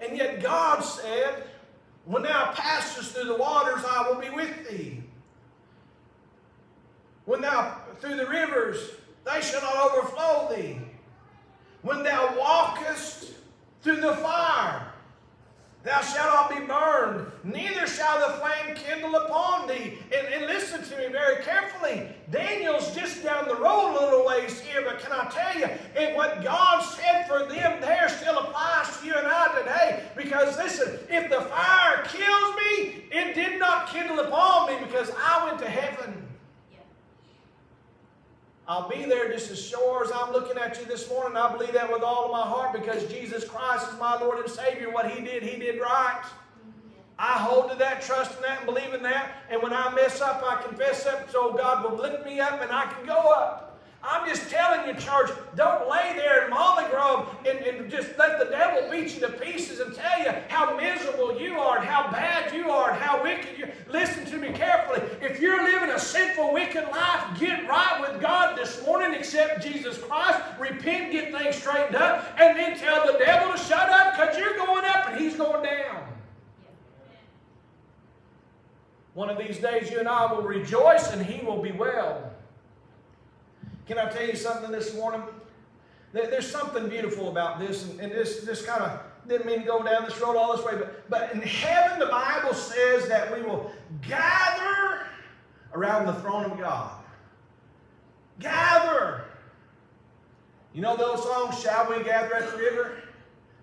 And 0.00 0.16
yet 0.16 0.42
God 0.42 0.80
said, 0.80 1.44
When 2.06 2.22
thou 2.22 2.52
passest 2.54 3.12
through 3.12 3.26
the 3.26 3.36
waters, 3.36 3.84
I 3.86 4.08
will 4.08 4.20
be 4.20 4.30
with 4.30 4.68
thee. 4.68 5.02
When 7.26 7.42
thou 7.42 7.76
through 8.00 8.16
the 8.16 8.26
rivers, 8.26 8.78
they 9.24 9.42
shall 9.42 9.60
not 9.60 9.92
overflow 9.92 10.56
thee. 10.56 10.78
When 11.82 12.02
thou 12.02 12.36
walkest 12.38 13.32
through 13.82 14.00
the 14.00 14.16
fire, 14.16 14.89
Thou 15.82 16.02
shalt 16.02 16.34
not 16.34 16.50
be 16.50 16.66
burned, 16.66 17.26
neither 17.42 17.86
shall 17.86 18.18
the 18.20 18.34
flame 18.34 18.76
kindle 18.76 19.16
upon 19.16 19.66
thee. 19.66 19.98
And, 20.14 20.26
and, 20.34 20.46
listen 20.46 20.82
to 20.82 20.98
me 20.98 21.08
very 21.08 21.42
carefully. 21.42 22.06
Daniel's 22.30 22.94
just 22.94 23.24
down 23.24 23.48
the 23.48 23.54
road 23.54 23.96
a 23.96 24.04
little 24.04 24.26
ways 24.26 24.60
here, 24.60 24.82
but 24.82 24.98
can 24.98 25.10
I 25.12 25.24
tell 25.30 25.58
you, 25.58 25.68
and 25.96 26.14
what 26.14 26.44
God 26.44 26.82
said 26.82 27.26
for 27.26 27.46
them 27.46 27.80
there 27.80 28.10
still 28.10 28.38
applies 28.38 28.98
to 28.98 29.06
you 29.06 29.14
and 29.14 29.26
I 29.26 29.58
today. 29.58 30.04
Because 30.14 30.58
listen, 30.58 30.98
if 31.08 31.30
the 31.30 31.40
fire 31.42 32.04
kills 32.04 32.56
me, 32.56 33.04
it 33.10 33.34
did 33.34 33.58
not 33.58 33.88
kindle 33.88 34.20
upon 34.20 34.68
me 34.68 34.84
because 34.84 35.10
I 35.16 35.46
went 35.46 35.60
to 35.60 35.68
heaven. 35.68 36.19
I'll 38.70 38.88
be 38.88 39.04
there 39.04 39.32
just 39.32 39.50
as 39.50 39.60
sure 39.60 40.04
as 40.04 40.12
I'm 40.12 40.32
looking 40.32 40.56
at 40.56 40.78
you 40.78 40.84
this 40.84 41.08
morning. 41.08 41.36
I 41.36 41.50
believe 41.52 41.72
that 41.72 41.90
with 41.90 42.02
all 42.02 42.26
of 42.26 42.30
my 42.30 42.42
heart 42.42 42.72
because 42.72 43.04
Jesus 43.10 43.42
Christ 43.42 43.92
is 43.92 43.98
my 43.98 44.16
Lord 44.20 44.38
and 44.38 44.48
Savior. 44.48 44.92
What 44.92 45.10
He 45.10 45.24
did, 45.24 45.42
He 45.42 45.58
did 45.58 45.80
right. 45.80 46.22
I 47.18 47.32
hold 47.32 47.72
to 47.72 47.76
that, 47.78 48.00
trust 48.00 48.36
in 48.36 48.42
that, 48.42 48.58
and 48.58 48.66
believe 48.66 48.94
in 48.94 49.02
that. 49.02 49.32
And 49.50 49.60
when 49.60 49.72
I 49.72 49.92
mess 49.92 50.20
up, 50.20 50.44
I 50.46 50.62
confess 50.62 51.04
up 51.04 51.28
so 51.32 51.52
God 51.52 51.82
will 51.82 51.98
lift 51.98 52.24
me 52.24 52.38
up 52.38 52.62
and 52.62 52.70
I 52.70 52.84
can 52.92 53.04
go 53.04 53.18
up. 53.32 53.69
I'm 54.02 54.26
just 54.26 54.48
telling 54.48 54.88
you, 54.88 54.94
church, 54.94 55.30
don't 55.56 55.88
lay 55.88 56.14
there 56.16 56.44
in 56.44 56.50
Molly 56.50 56.84
Grove 56.90 57.36
and, 57.46 57.58
and 57.58 57.90
just 57.90 58.08
let 58.18 58.38
the 58.38 58.46
devil 58.46 58.90
beat 58.90 59.14
you 59.14 59.20
to 59.20 59.28
pieces 59.28 59.80
and 59.80 59.94
tell 59.94 60.20
you 60.20 60.30
how 60.48 60.74
miserable 60.74 61.38
you 61.38 61.58
are 61.58 61.78
and 61.78 61.86
how 61.86 62.10
bad 62.10 62.54
you 62.54 62.70
are 62.70 62.92
and 62.92 62.98
how 62.98 63.22
wicked 63.22 63.58
you 63.58 63.66
are. 63.66 63.72
Listen 63.90 64.24
to 64.24 64.38
me 64.38 64.52
carefully. 64.52 65.02
If 65.20 65.38
you're 65.40 65.62
living 65.62 65.90
a 65.90 65.98
sinful, 65.98 66.54
wicked 66.54 66.88
life, 66.90 67.38
get 67.38 67.68
right 67.68 68.00
with 68.00 68.22
God 68.22 68.56
this 68.56 68.84
morning, 68.86 69.18
accept 69.18 69.62
Jesus 69.62 69.98
Christ, 69.98 70.40
repent, 70.58 71.12
get 71.12 71.30
things 71.30 71.56
straightened 71.56 71.96
up, 71.96 72.24
and 72.38 72.58
then 72.58 72.78
tell 72.78 73.06
the 73.06 73.18
devil 73.18 73.52
to 73.52 73.58
shut 73.58 73.90
up 73.90 74.16
because 74.16 74.38
you're 74.38 74.56
going 74.56 74.84
up 74.86 75.10
and 75.10 75.20
he's 75.20 75.36
going 75.36 75.62
down. 75.62 76.06
One 79.12 79.28
of 79.28 79.36
these 79.36 79.58
days, 79.58 79.90
you 79.90 79.98
and 79.98 80.08
I 80.08 80.32
will 80.32 80.42
rejoice 80.42 81.12
and 81.12 81.24
he 81.24 81.44
will 81.44 81.60
be 81.60 81.72
well. 81.72 82.29
Can 83.90 83.98
I 83.98 84.08
tell 84.08 84.24
you 84.24 84.36
something 84.36 84.70
this 84.70 84.94
morning? 84.94 85.20
There's 86.12 86.48
something 86.48 86.88
beautiful 86.88 87.28
about 87.28 87.58
this, 87.58 87.90
and, 87.90 87.98
and 87.98 88.12
this, 88.12 88.42
this 88.42 88.64
kind 88.64 88.84
of 88.84 89.00
didn't 89.26 89.46
mean 89.46 89.62
to 89.62 89.66
go 89.66 89.82
down 89.82 90.04
this 90.04 90.16
road 90.20 90.36
all 90.36 90.56
this 90.56 90.64
way, 90.64 90.74
but, 90.76 91.10
but 91.10 91.32
in 91.32 91.42
heaven, 91.42 91.98
the 91.98 92.06
Bible 92.06 92.54
says 92.54 93.08
that 93.08 93.34
we 93.34 93.42
will 93.42 93.72
gather 94.06 95.08
around 95.74 96.06
the 96.06 96.12
throne 96.20 96.44
of 96.44 96.56
God. 96.56 97.02
Gather. 98.38 99.24
You 100.72 100.82
know 100.82 100.96
those 100.96 101.24
songs, 101.24 101.60
Shall 101.60 101.90
We 101.90 102.04
Gather 102.04 102.32
at 102.36 102.48
the 102.48 102.58
River? 102.58 103.02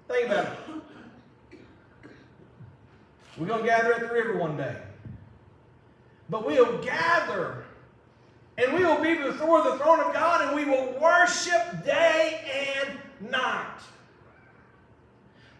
Think 0.09 0.25
about 0.25 0.45
it. 0.45 1.61
We're 3.37 3.47
going 3.47 3.61
to 3.61 3.65
gather 3.65 3.93
at 3.93 4.01
the 4.01 4.13
river 4.13 4.37
one 4.37 4.57
day. 4.57 4.75
But 6.29 6.45
we'll 6.45 6.79
gather 6.83 7.63
and 8.57 8.73
we 8.73 8.83
will 8.83 9.01
be 9.01 9.15
before 9.15 9.63
the 9.63 9.77
throne 9.77 9.99
of 9.99 10.13
God 10.13 10.41
and 10.41 10.55
we 10.55 10.65
will 10.65 10.97
worship 10.99 11.85
day 11.85 12.41
and 12.79 13.31
night. 13.31 13.65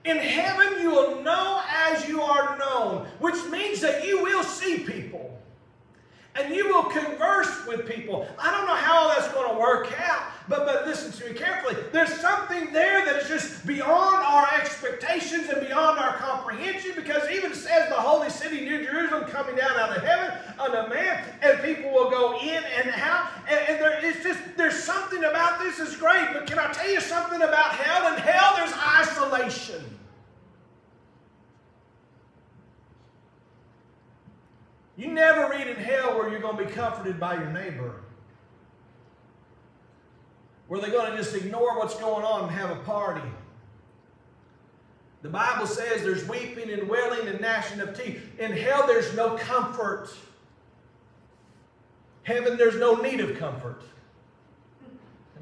In 0.04 0.18
heaven, 0.18 0.82
you 0.82 0.90
will 0.90 1.22
know 1.22 1.62
as 1.68 2.08
you 2.08 2.22
are 2.22 2.58
known, 2.58 3.06
which 3.20 3.36
means 3.52 3.82
that 3.82 4.06
you 4.06 4.24
will 4.24 4.44
see 4.44 4.80
people 4.80 5.38
and 6.36 6.54
you 6.54 6.68
will 6.68 6.84
converse 6.84 7.66
with 7.66 7.88
people. 7.88 8.28
I 8.40 8.52
don't 8.52 8.68
know 8.68 8.76
how 8.76 9.08
that's 9.10 9.32
going 9.34 9.52
to 9.52 9.60
work 9.60 9.92
out, 10.00 10.32
but, 10.48 10.66
but 10.66 10.86
listen 10.86 11.12
to 11.12 11.34
me 11.34 11.38
carefully. 11.38 11.76
There's 11.92 12.14
something 12.14 12.72
there 12.72 13.04
that 13.06 13.24
is 13.24 13.28
just 13.28 13.66
beyond 13.66 14.24
our 14.24 14.48
expectations 14.60 15.50
and 15.50 15.66
beyond 15.66 16.00
our 16.00 16.16
comprehension 16.18 16.92
because 16.96 17.30
even 17.30 17.54
says 17.54 17.90
the 17.90 17.96
holy 17.96 18.30
city, 18.30 18.62
New 18.62 18.86
Jerusalem, 18.86 19.26
coming 19.26 19.56
down 19.56 19.72
out 19.72 19.96
of 19.96 20.04
heaven 20.04 20.37
unto 20.60 20.94
man, 20.94 21.24
and 21.42 21.60
people 21.62 21.92
will 21.92 22.10
go 22.10 22.40
in 22.40 22.64
and 22.64 22.90
out. 22.96 23.30
And, 23.50 23.60
and 23.70 23.82
there 23.82 24.06
is 24.06 24.24
just, 24.24 24.40
there's 24.56 24.82
something 24.82 25.24
about 25.24 25.60
this 25.60 25.80
is 25.80 25.96
great, 25.96 26.30
but 26.34 26.48
can 26.48 26.60
I 26.60 26.72
tell 26.72 26.90
you 26.90 27.02
something 27.02 27.42
about 27.42 27.74
hell? 27.74 28.14
In 28.14 28.20
hell, 28.20 28.54
there's 28.56 28.74
isolation. 28.74 29.84
You 34.98 35.12
never 35.12 35.50
read 35.50 35.68
in 35.68 35.76
hell 35.76 36.18
where 36.18 36.30
you're 36.30 36.40
going 36.40 36.58
to 36.58 36.66
be 36.66 36.72
comforted 36.72 37.20
by 37.20 37.36
your 37.36 37.52
neighbor. 37.52 38.02
Where 40.68 40.82
they're 40.82 40.92
going 40.92 41.12
to 41.12 41.18
just 41.18 41.36
ignore 41.36 41.78
what's 41.78 41.96
going 41.96 42.26
on 42.26 42.44
and 42.44 42.52
have 42.52 42.72
a 42.72 42.82
party. 42.82 43.28
The 45.22 45.30
Bible 45.30 45.68
says 45.68 46.04
there's 46.04 46.28
weeping 46.28 46.72
and 46.72 46.90
wailing 46.90 47.28
and 47.28 47.40
gnashing 47.40 47.80
of 47.80 47.98
teeth. 47.98 48.22
In 48.40 48.52
hell, 48.52 48.86
there's 48.88 49.16
no 49.16 49.36
comfort. 49.36 50.10
Heaven, 52.28 52.58
there's 52.58 52.76
no 52.76 52.96
need 52.96 53.22
of 53.22 53.38
comfort. 53.38 53.84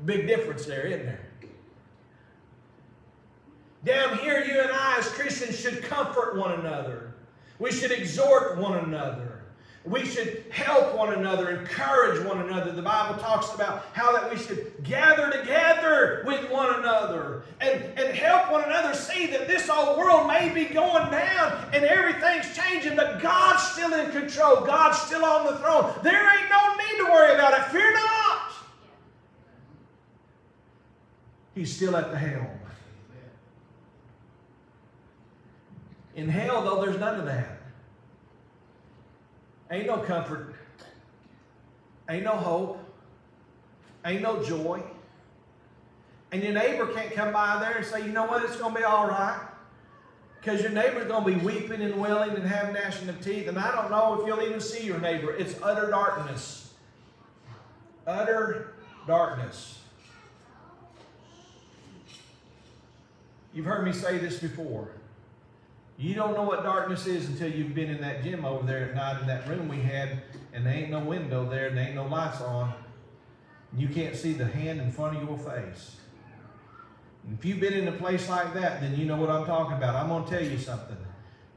Big 0.05 0.27
difference 0.27 0.67
there, 0.67 0.85
isn't 0.85 1.07
there? 1.07 1.25
Down 3.83 4.19
here, 4.19 4.45
you 4.45 4.59
and 4.61 4.71
I, 4.71 4.99
as 4.99 5.07
Christians, 5.07 5.59
should 5.59 5.81
comfort 5.81 6.35
one 6.35 6.59
another. 6.59 7.15
We 7.57 7.71
should 7.71 7.91
exhort 7.91 8.59
one 8.59 8.77
another. 8.77 9.34
We 9.85 10.03
should 10.03 10.45
help 10.49 10.95
one 10.95 11.13
another, 11.13 11.51
encourage 11.59 12.25
one 12.25 12.41
another. 12.41 12.71
The 12.71 12.81
Bible 12.81 13.21
talks 13.21 13.53
about 13.53 13.85
how 13.93 14.13
that 14.13 14.31
we 14.31 14.37
should 14.37 14.73
gather 14.83 15.29
together 15.29 16.23
with 16.25 16.49
one 16.49 16.79
another 16.79 17.43
and, 17.61 17.83
and 17.95 18.17
help 18.17 18.51
one 18.51 18.63
another 18.63 18.95
see 18.95 19.27
that 19.27 19.47
this 19.47 19.69
old 19.69 19.99
world 19.99 20.27
may 20.27 20.49
be 20.49 20.65
going 20.65 21.11
down 21.11 21.69
and 21.71 21.85
everything's 21.85 22.55
changing, 22.57 22.95
but 22.95 23.21
God's 23.21 23.61
still 23.61 23.93
in 23.93 24.11
control. 24.11 24.61
God's 24.61 24.97
still 25.01 25.23
on 25.23 25.45
the 25.45 25.59
throne. 25.59 25.93
There 26.01 26.39
ain't 26.39 26.49
no 26.49 26.75
need 26.77 27.05
to 27.05 27.11
worry 27.11 27.35
about 27.35 27.53
it. 27.53 27.65
Fear 27.65 27.93
not. 27.93 28.51
He's 31.53 31.75
still 31.75 31.95
at 31.95 32.09
the 32.09 32.17
helm. 32.17 32.47
In 36.15 36.27
hell, 36.27 36.63
though, 36.63 36.83
there's 36.83 36.99
none 36.99 37.19
of 37.19 37.25
that. 37.25 37.54
Ain't 39.71 39.87
no 39.87 39.97
comfort. 39.97 40.55
Ain't 42.09 42.23
no 42.23 42.31
hope. 42.31 42.79
Ain't 44.05 44.21
no 44.21 44.43
joy. 44.43 44.83
And 46.31 46.43
your 46.43 46.53
neighbor 46.53 46.87
can't 46.87 47.11
come 47.13 47.33
by 47.33 47.59
there 47.59 47.77
and 47.77 47.85
say, 47.85 48.05
you 48.05 48.11
know 48.11 48.25
what, 48.25 48.43
it's 48.43 48.57
going 48.57 48.73
to 48.73 48.79
be 48.79 48.83
all 48.83 49.07
right. 49.07 49.39
Because 50.39 50.61
your 50.61 50.71
neighbor's 50.71 51.07
going 51.07 51.23
to 51.23 51.39
be 51.39 51.45
weeping 51.45 51.81
and 51.81 51.99
wailing 51.99 52.31
and 52.31 52.43
having 52.43 52.75
gnashing 52.75 53.09
of 53.09 53.23
teeth. 53.23 53.47
And 53.47 53.57
I 53.57 53.73
don't 53.73 53.89
know 53.89 54.19
if 54.19 54.27
you'll 54.27 54.41
even 54.43 54.61
see 54.61 54.85
your 54.85 54.99
neighbor. 54.99 55.33
It's 55.35 55.55
utter 55.63 55.89
darkness. 55.89 56.73
Utter 58.05 58.75
darkness. 59.07 59.79
You've 63.53 63.65
heard 63.65 63.85
me 63.85 63.93
say 63.93 64.19
this 64.19 64.37
before. 64.39 64.89
You 65.97 66.13
don't 66.13 66.33
know 66.33 66.43
what 66.43 66.63
darkness 66.63 67.07
is 67.07 67.27
until 67.27 67.49
you've 67.49 67.73
been 67.73 67.89
in 67.89 68.01
that 68.01 68.21
gym 68.21 68.43
over 68.43 68.65
there 68.65 68.89
at 68.89 68.95
night 68.95 69.21
in 69.21 69.27
that 69.27 69.47
room 69.47 69.69
we 69.69 69.77
had, 69.77 70.21
and 70.51 70.65
there 70.65 70.73
ain't 70.73 70.89
no 70.89 70.99
window 70.99 71.49
there, 71.49 71.67
and 71.67 71.77
there 71.77 71.85
ain't 71.85 71.95
no 71.95 72.05
lights 72.05 72.41
on. 72.41 72.73
You 73.77 73.87
can't 73.87 74.15
see 74.15 74.33
the 74.33 74.45
hand 74.45 74.81
in 74.81 74.91
front 74.91 75.17
of 75.17 75.23
your 75.23 75.37
face. 75.37 75.95
And 77.25 77.37
if 77.37 77.45
you've 77.45 77.61
been 77.61 77.73
in 77.73 77.87
a 77.87 77.93
place 77.93 78.27
like 78.29 78.53
that, 78.55 78.81
then 78.81 78.97
you 78.97 79.05
know 79.05 79.15
what 79.15 79.29
I'm 79.29 79.45
talking 79.45 79.77
about. 79.77 79.95
I'm 79.95 80.09
going 80.09 80.25
to 80.25 80.29
tell 80.29 80.43
you 80.43 80.57
something. 80.57 80.97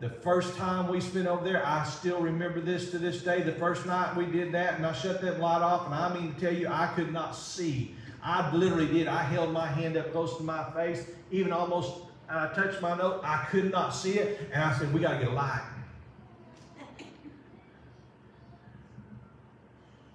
The 0.01 0.09
first 0.09 0.57
time 0.57 0.87
we 0.89 1.01
spent 1.01 1.27
over 1.27 1.45
there, 1.45 1.67
I 1.67 1.85
still 1.85 2.21
remember 2.21 2.61
this 2.61 2.93
to 2.93 2.99
this 2.99 3.23
day. 3.23 3.43
The 3.43 3.53
first 3.53 3.85
night 3.87 4.17
we 4.17 4.27
did 4.27 4.53
that, 4.53 4.75
and 4.75 4.87
I 4.87 4.93
shut 4.93 5.21
that 5.23 5.41
light 5.41 5.63
off, 5.63 5.87
and 5.87 5.95
I 5.95 6.15
mean 6.15 6.35
to 6.35 6.41
tell 6.41 6.55
you, 6.55 6.69
I 6.69 6.87
could 6.95 7.13
not 7.13 7.35
see. 7.35 7.97
I 8.23 8.55
literally 8.55 8.87
did. 8.87 9.09
I 9.09 9.25
held 9.25 9.53
my 9.53 9.67
hand 9.67 9.97
up 9.97 10.13
close 10.13 10.37
to 10.37 10.45
my 10.45 10.71
face, 10.71 11.05
even 11.33 11.53
almost 11.53 12.08
I 12.31 12.49
touched 12.55 12.83
my 12.83 12.97
nose. 12.97 13.21
I 13.25 13.47
could 13.51 13.73
not 13.73 13.91
see 13.91 14.19
it, 14.19 14.51
and 14.53 14.63
I 14.63 14.79
said, 14.79 14.93
"We 14.93 15.01
got 15.01 15.15
to 15.15 15.19
get 15.19 15.29
a 15.29 15.33
light." 15.33 15.63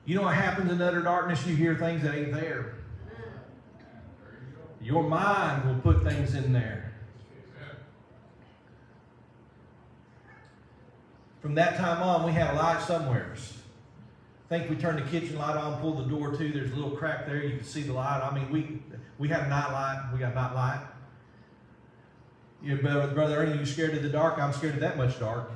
You 0.06 0.16
know 0.16 0.24
what 0.24 0.36
happens 0.36 0.72
in 0.72 0.82
utter 0.82 1.02
darkness? 1.02 1.46
You 1.48 1.56
hear 1.56 1.76
things 1.76 2.04
that 2.04 2.14
ain't 2.14 2.34
there. 2.34 2.76
Your 4.82 5.04
mind 5.04 5.66
will 5.66 5.80
put 5.82 6.04
things 6.04 6.36
in 6.36 6.52
there. 6.52 6.94
From 11.42 11.56
that 11.56 11.78
time 11.78 12.04
on, 12.04 12.26
we 12.26 12.32
had 12.34 12.54
a 12.54 12.58
light 12.58 12.82
somewheres. 12.82 13.58
I 14.50 14.58
think 14.58 14.70
we 14.70 14.76
turned 14.76 15.00
the 15.00 15.10
kitchen 15.10 15.38
light 15.38 15.56
on, 15.56 15.80
pulled 15.80 16.00
the 16.00 16.10
door 16.10 16.32
to. 16.32 16.52
There's 16.52 16.72
a 16.72 16.76
little 16.76 16.92
crack 16.92 17.26
there. 17.26 17.42
You 17.42 17.58
can 17.58 17.66
see 17.66 17.82
the 17.82 17.94
light. 17.94 18.22
I 18.22 18.34
mean, 18.34 18.52
we 18.52 18.82
we 19.18 19.30
had 19.30 19.46
a 19.46 19.50
night 19.50 19.72
light. 19.72 20.10
We 20.14 20.20
got 20.20 20.36
night 20.36 20.54
light. 20.54 20.80
You 22.64 22.78
brother, 22.78 23.14
brother 23.14 23.36
Ernie, 23.36 23.60
you 23.60 23.66
scared 23.66 23.94
of 23.94 24.04
the 24.04 24.10
dark? 24.10 24.40
I'm 24.40 24.54
scared 24.54 24.76
of 24.76 24.80
that 24.80 24.98
much 24.98 25.20
dark. 25.20 25.52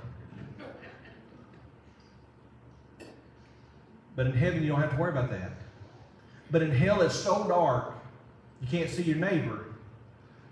But 4.15 4.25
in 4.25 4.33
heaven, 4.33 4.61
you 4.61 4.69
don't 4.69 4.81
have 4.81 4.91
to 4.91 4.97
worry 4.97 5.11
about 5.11 5.29
that. 5.29 5.51
But 6.51 6.63
in 6.63 6.71
hell, 6.71 7.01
it's 7.01 7.15
so 7.15 7.47
dark, 7.47 7.93
you 8.61 8.67
can't 8.67 8.89
see 8.89 9.03
your 9.03 9.17
neighbor, 9.17 9.65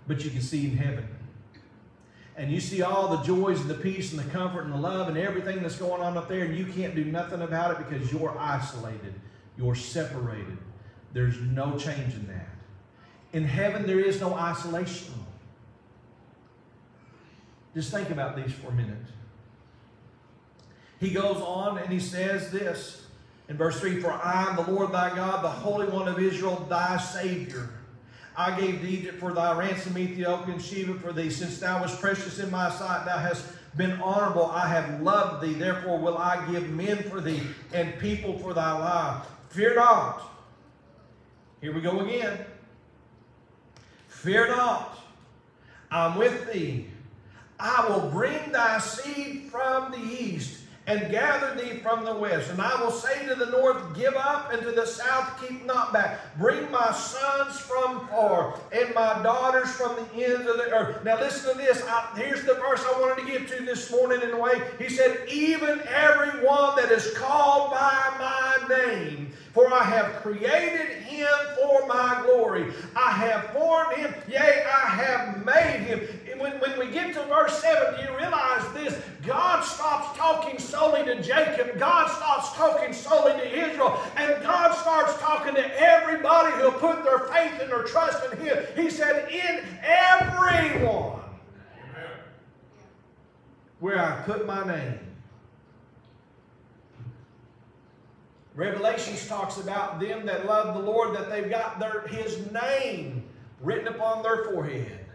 but 0.06 0.24
you 0.24 0.30
can 0.30 0.40
see 0.40 0.66
in 0.66 0.76
heaven. 0.76 1.06
And 2.36 2.50
you 2.50 2.60
see 2.60 2.82
all 2.82 3.16
the 3.16 3.22
joys 3.22 3.60
and 3.60 3.68
the 3.68 3.74
peace 3.74 4.12
and 4.12 4.20
the 4.20 4.30
comfort 4.30 4.64
and 4.64 4.72
the 4.72 4.78
love 4.78 5.08
and 5.08 5.18
everything 5.18 5.62
that's 5.62 5.76
going 5.76 6.00
on 6.00 6.16
up 6.16 6.28
there, 6.28 6.44
and 6.44 6.56
you 6.56 6.66
can't 6.66 6.94
do 6.94 7.04
nothing 7.04 7.42
about 7.42 7.72
it 7.72 7.78
because 7.78 8.12
you're 8.12 8.36
isolated. 8.38 9.14
You're 9.58 9.74
separated. 9.74 10.56
There's 11.12 11.38
no 11.40 11.76
change 11.78 12.14
in 12.14 12.26
that. 12.28 12.48
In 13.32 13.44
heaven, 13.44 13.86
there 13.86 14.00
is 14.00 14.20
no 14.20 14.34
isolation. 14.34 15.12
Just 17.76 17.90
think 17.90 18.08
about 18.08 18.34
these 18.34 18.54
for 18.54 18.68
a 18.68 18.72
minute. 18.72 18.96
He 20.98 21.10
goes 21.10 21.36
on 21.42 21.76
and 21.76 21.92
he 21.92 22.00
says 22.00 22.50
this 22.50 23.04
in 23.50 23.58
verse 23.58 23.78
3 23.78 24.00
For 24.00 24.10
I 24.10 24.48
am 24.48 24.56
the 24.56 24.72
Lord 24.72 24.92
thy 24.92 25.14
God, 25.14 25.44
the 25.44 25.50
Holy 25.50 25.86
One 25.86 26.08
of 26.08 26.18
Israel, 26.18 26.66
thy 26.70 26.96
Savior. 26.96 27.68
I 28.34 28.58
gave 28.58 28.80
to 28.80 28.88
Egypt 28.88 29.20
for 29.20 29.34
thy 29.34 29.58
ransom, 29.58 29.98
Ethiopia 29.98 30.54
and 30.54 30.62
Sheba 30.62 30.94
for 30.94 31.12
thee. 31.12 31.28
Since 31.28 31.58
thou 31.58 31.82
wast 31.82 32.00
precious 32.00 32.38
in 32.38 32.50
my 32.50 32.70
sight, 32.70 33.04
thou 33.04 33.18
hast 33.18 33.44
been 33.76 33.92
honorable. 34.00 34.46
I 34.46 34.68
have 34.68 35.02
loved 35.02 35.44
thee. 35.44 35.52
Therefore 35.52 35.98
will 35.98 36.16
I 36.16 36.50
give 36.50 36.70
men 36.70 37.02
for 37.10 37.20
thee 37.20 37.42
and 37.74 37.98
people 37.98 38.38
for 38.38 38.54
thy 38.54 38.72
life. 38.72 39.26
Fear 39.50 39.74
not. 39.74 40.22
Here 41.60 41.74
we 41.74 41.82
go 41.82 42.00
again. 42.00 42.38
Fear 44.08 44.48
not. 44.48 44.98
I'm 45.90 46.16
with 46.16 46.50
thee. 46.50 46.86
I 47.58 47.88
will 47.88 48.10
bring 48.10 48.52
thy 48.52 48.78
seed 48.78 49.48
from 49.50 49.92
the 49.92 49.98
east 49.98 50.60
and 50.86 51.10
gather 51.10 51.54
thee 51.60 51.78
from 51.78 52.04
the 52.04 52.14
west. 52.14 52.50
And 52.50 52.60
I 52.60 52.80
will 52.80 52.92
say 52.92 53.26
to 53.26 53.34
the 53.34 53.46
north, 53.46 53.96
Give 53.96 54.14
up, 54.14 54.52
and 54.52 54.62
to 54.62 54.70
the 54.70 54.86
south, 54.86 55.40
Keep 55.40 55.66
not 55.66 55.92
back. 55.92 56.20
Bring 56.38 56.70
my 56.70 56.92
sons 56.92 57.58
from 57.58 58.06
far, 58.08 58.58
and 58.72 58.94
my 58.94 59.20
daughters 59.22 59.70
from 59.72 59.96
the 59.96 60.24
ends 60.24 60.48
of 60.48 60.56
the 60.56 60.70
earth. 60.72 61.04
Now, 61.04 61.18
listen 61.18 61.52
to 61.52 61.58
this. 61.58 61.82
I, 61.88 62.12
here's 62.16 62.44
the 62.44 62.54
verse 62.54 62.84
I 62.86 63.00
wanted 63.00 63.26
to 63.26 63.32
get 63.32 63.48
to 63.48 63.64
this 63.64 63.90
morning 63.90 64.22
in 64.22 64.30
a 64.30 64.38
way. 64.38 64.62
He 64.78 64.88
said, 64.88 65.28
Even 65.28 65.80
every 65.88 66.46
one 66.46 66.76
that 66.76 66.92
is 66.92 67.12
called 67.16 67.72
by 67.72 68.14
my 68.18 68.76
name, 68.76 69.32
for 69.52 69.72
I 69.72 69.82
have 69.82 70.22
created 70.22 71.02
him 71.02 71.26
for 71.60 71.86
my 71.88 72.22
glory. 72.26 72.72
I 72.94 73.10
have 73.10 73.50
formed 73.52 73.94
him, 73.94 74.14
yea, 74.28 74.64
I 74.72 74.88
have 74.88 75.44
made 75.44 75.80
him. 75.80 76.20
When, 76.38 76.52
when 76.60 76.78
we 76.78 76.90
get 76.92 77.14
to 77.14 77.22
verse 77.24 77.60
7, 77.60 77.98
do 77.98 78.10
you 78.10 78.16
realize 78.16 78.62
this? 78.72 78.94
God 79.24 79.62
stops 79.62 80.16
talking 80.16 80.58
solely 80.58 81.04
to 81.04 81.22
Jacob. 81.22 81.78
God 81.78 82.08
stops 82.08 82.52
talking 82.56 82.92
solely 82.92 83.32
to 83.32 83.68
Israel. 83.68 84.00
And 84.16 84.42
God 84.42 84.74
starts 84.74 85.18
talking 85.20 85.54
to 85.54 85.80
everybody 85.80 86.52
who 86.62 86.70
put 86.72 87.04
their 87.04 87.20
faith 87.20 87.60
and 87.60 87.70
their 87.70 87.82
trust 87.84 88.32
in 88.32 88.38
him. 88.38 88.58
He 88.76 88.90
said, 88.90 89.30
In 89.30 89.64
everyone 89.82 91.20
where 93.80 93.98
I 93.98 94.22
put 94.22 94.46
my 94.46 94.66
name. 94.66 94.98
Revelations 98.54 99.28
talks 99.28 99.58
about 99.58 100.00
them 100.00 100.24
that 100.26 100.46
love 100.46 100.74
the 100.74 100.80
Lord, 100.80 101.14
that 101.14 101.28
they've 101.28 101.50
got 101.50 101.78
their, 101.78 102.06
His 102.08 102.50
name 102.52 103.22
written 103.60 103.88
upon 103.88 104.22
their 104.22 104.44
forehead. 104.44 105.05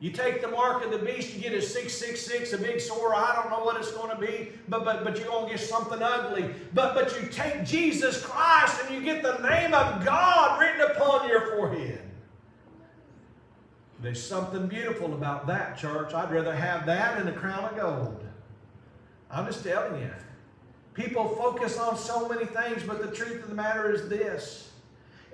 You 0.00 0.10
take 0.10 0.40
the 0.40 0.48
mark 0.48 0.84
of 0.84 0.92
the 0.92 0.98
beast, 0.98 1.34
you 1.34 1.40
get 1.40 1.52
a 1.52 1.60
666, 1.60 2.52
a 2.52 2.58
big 2.58 2.80
sword. 2.80 3.14
I 3.16 3.34
don't 3.34 3.50
know 3.50 3.64
what 3.64 3.76
it's 3.76 3.90
going 3.90 4.10
to 4.10 4.20
be, 4.20 4.50
but, 4.68 4.84
but, 4.84 5.02
but 5.02 5.18
you're 5.18 5.26
going 5.26 5.46
to 5.46 5.50
get 5.50 5.60
something 5.60 6.00
ugly. 6.00 6.54
But, 6.72 6.94
but 6.94 7.20
you 7.20 7.28
take 7.28 7.64
Jesus 7.64 8.24
Christ 8.24 8.80
and 8.84 8.94
you 8.94 9.02
get 9.02 9.24
the 9.24 9.38
name 9.38 9.74
of 9.74 10.04
God 10.04 10.60
written 10.60 10.82
upon 10.82 11.28
your 11.28 11.56
forehead. 11.56 12.00
There's 14.00 14.24
something 14.24 14.68
beautiful 14.68 15.14
about 15.14 15.48
that, 15.48 15.76
church. 15.76 16.14
I'd 16.14 16.30
rather 16.30 16.54
have 16.54 16.86
that 16.86 17.18
than 17.18 17.26
a 17.26 17.32
crown 17.32 17.64
of 17.64 17.76
gold. 17.76 18.24
I'm 19.30 19.46
just 19.46 19.64
telling 19.64 20.00
you. 20.00 20.10
People 20.94 21.28
focus 21.30 21.76
on 21.78 21.96
so 21.96 22.28
many 22.28 22.44
things, 22.44 22.84
but 22.84 23.00
the 23.00 23.14
truth 23.14 23.42
of 23.42 23.48
the 23.48 23.54
matter 23.54 23.92
is 23.92 24.08
this. 24.08 24.70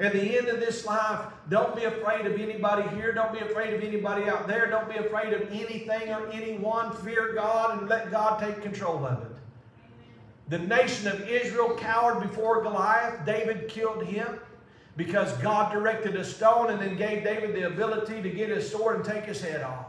At 0.00 0.12
the 0.12 0.36
end 0.36 0.48
of 0.48 0.58
this 0.58 0.84
life, 0.84 1.20
don't 1.48 1.76
be 1.76 1.84
afraid 1.84 2.26
of 2.26 2.40
anybody 2.40 2.82
here. 2.96 3.12
Don't 3.12 3.32
be 3.32 3.38
afraid 3.38 3.74
of 3.74 3.82
anybody 3.82 4.28
out 4.28 4.48
there. 4.48 4.68
Don't 4.68 4.88
be 4.88 4.96
afraid 4.96 5.32
of 5.32 5.42
anything 5.52 6.10
or 6.10 6.28
anyone. 6.32 6.92
Fear 6.96 7.34
God 7.34 7.78
and 7.78 7.88
let 7.88 8.10
God 8.10 8.40
take 8.40 8.60
control 8.60 9.06
of 9.06 9.22
it. 9.22 9.28
The 10.48 10.58
nation 10.58 11.06
of 11.06 11.28
Israel 11.28 11.76
cowered 11.78 12.20
before 12.20 12.62
Goliath. 12.62 13.24
David 13.24 13.68
killed 13.68 14.04
him 14.04 14.40
because 14.96 15.32
God 15.38 15.72
directed 15.72 16.16
a 16.16 16.24
stone 16.24 16.70
and 16.70 16.80
then 16.80 16.96
gave 16.96 17.22
David 17.22 17.54
the 17.54 17.66
ability 17.68 18.20
to 18.20 18.30
get 18.30 18.50
his 18.50 18.70
sword 18.70 18.96
and 18.96 19.04
take 19.04 19.24
his 19.24 19.40
head 19.40 19.62
off. 19.62 19.86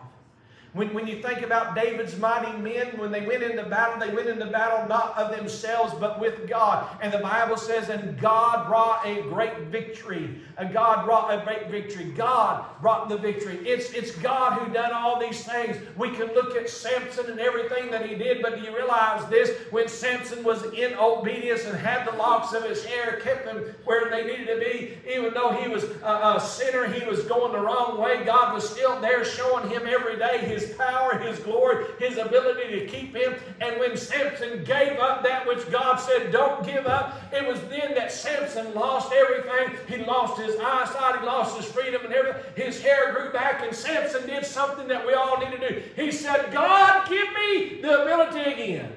When, 0.76 0.94
when 0.94 1.08
you 1.08 1.22
think 1.22 1.42
about 1.42 1.74
David's 1.74 2.18
mighty 2.18 2.52
men, 2.58 2.98
when 2.98 3.10
they 3.10 3.26
went 3.26 3.44
into 3.44 3.64
battle, 3.64 3.98
they 3.98 4.14
went 4.14 4.28
into 4.28 4.46
battle 4.48 4.86
not 4.90 5.18
of 5.18 5.34
themselves, 5.34 5.94
but 6.02 6.20
with 6.20 6.50
God. 6.50 6.86
And 7.02 7.14
the 7.14 7.20
Bible 7.20 7.56
says, 7.56 7.88
and 7.88 8.20
God 8.20 8.68
brought 8.68 9.06
a 9.06 9.22
great 9.22 9.58
victory. 9.68 10.42
And 10.58 10.74
God 10.74 11.06
brought 11.06 11.34
a 11.34 11.42
great 11.46 11.70
victory. 11.72 12.12
God 12.12 12.66
brought 12.82 13.08
the 13.08 13.18
victory. 13.18 13.56
It's, 13.66 13.92
it's 13.92 14.12
God 14.18 14.60
who 14.60 14.74
done 14.74 14.92
all 14.92 15.18
these 15.18 15.46
things. 15.46 15.78
We 15.98 16.12
can 16.12 16.28
look 16.34 16.58
at 16.58 16.70
Samson 16.70 17.32
and 17.32 17.40
everything 17.40 17.90
that 17.92 18.06
he 18.06 18.16
did, 18.16 18.42
but 18.42 18.58
do 18.58 18.62
you 18.62 18.76
realize 18.76 19.26
this? 19.30 19.58
When 19.72 19.88
Samson 19.88 20.44
was 20.44 20.66
in 20.74 20.94
obedience 20.96 21.64
and 21.64 21.78
had 21.78 22.06
the 22.06 22.18
locks 22.18 22.54
of 22.54 22.64
his 22.66 22.84
hair, 22.84 23.22
kept 23.24 23.46
them 23.46 23.64
where 23.86 24.10
they 24.10 24.26
needed 24.26 24.48
to 24.48 24.60
be, 24.60 24.98
even 25.10 25.34
though 25.34 25.52
he 25.52 25.70
was 25.70 25.86
a, 26.04 26.36
a 26.36 26.40
sinner, 26.42 26.86
he 26.86 27.06
was 27.06 27.24
going 27.24 27.54
the 27.54 27.62
wrong 27.62 27.98
way, 27.98 28.26
God 28.26 28.54
was 28.54 28.70
still 28.70 29.00
there 29.00 29.24
showing 29.24 29.70
him 29.70 29.84
every 29.88 30.18
day 30.18 30.40
his 30.40 30.65
power, 30.74 31.18
His 31.18 31.40
glory, 31.40 31.86
His 32.00 32.18
ability 32.18 32.80
to 32.80 32.86
keep 32.88 33.16
him. 33.16 33.36
And 33.62 33.80
when 33.80 33.98
Samson 33.98 34.64
gave 34.64 35.00
up 35.00 35.24
that 35.24 35.48
which 35.48 35.70
God 35.72 35.98
said, 35.98 36.32
don't 36.32 36.66
give 36.66 36.86
up, 36.86 37.22
it 37.34 37.48
was 37.48 37.60
then 37.70 37.94
that 37.96 38.12
Samson 38.12 38.74
lost 38.74 39.12
everything. 39.14 39.78
He 39.88 40.04
lost 40.04 40.40
his 40.40 40.56
eyesight, 40.60 41.20
he 41.20 41.26
lost 41.26 41.58
his 41.58 41.66
freedom 41.66 42.04
and 42.04 42.14
everything. 42.14 42.42
His 42.56 42.82
hair 42.82 43.14
grew 43.14 43.32
back, 43.32 43.64
and 43.64 43.76
Samson 43.76 44.28
did 44.28 44.46
something 44.46 44.88
that 44.88 45.06
we 45.06 45.14
all 45.14 45.40
need 45.40 45.52
to 45.52 45.70
do. 45.70 45.82
He 45.96 46.12
said, 46.12 46.52
God, 46.52 47.08
give 47.10 47.28
me 47.34 47.82
the 47.82 48.04
ability 48.04 48.52
again. 48.52 48.92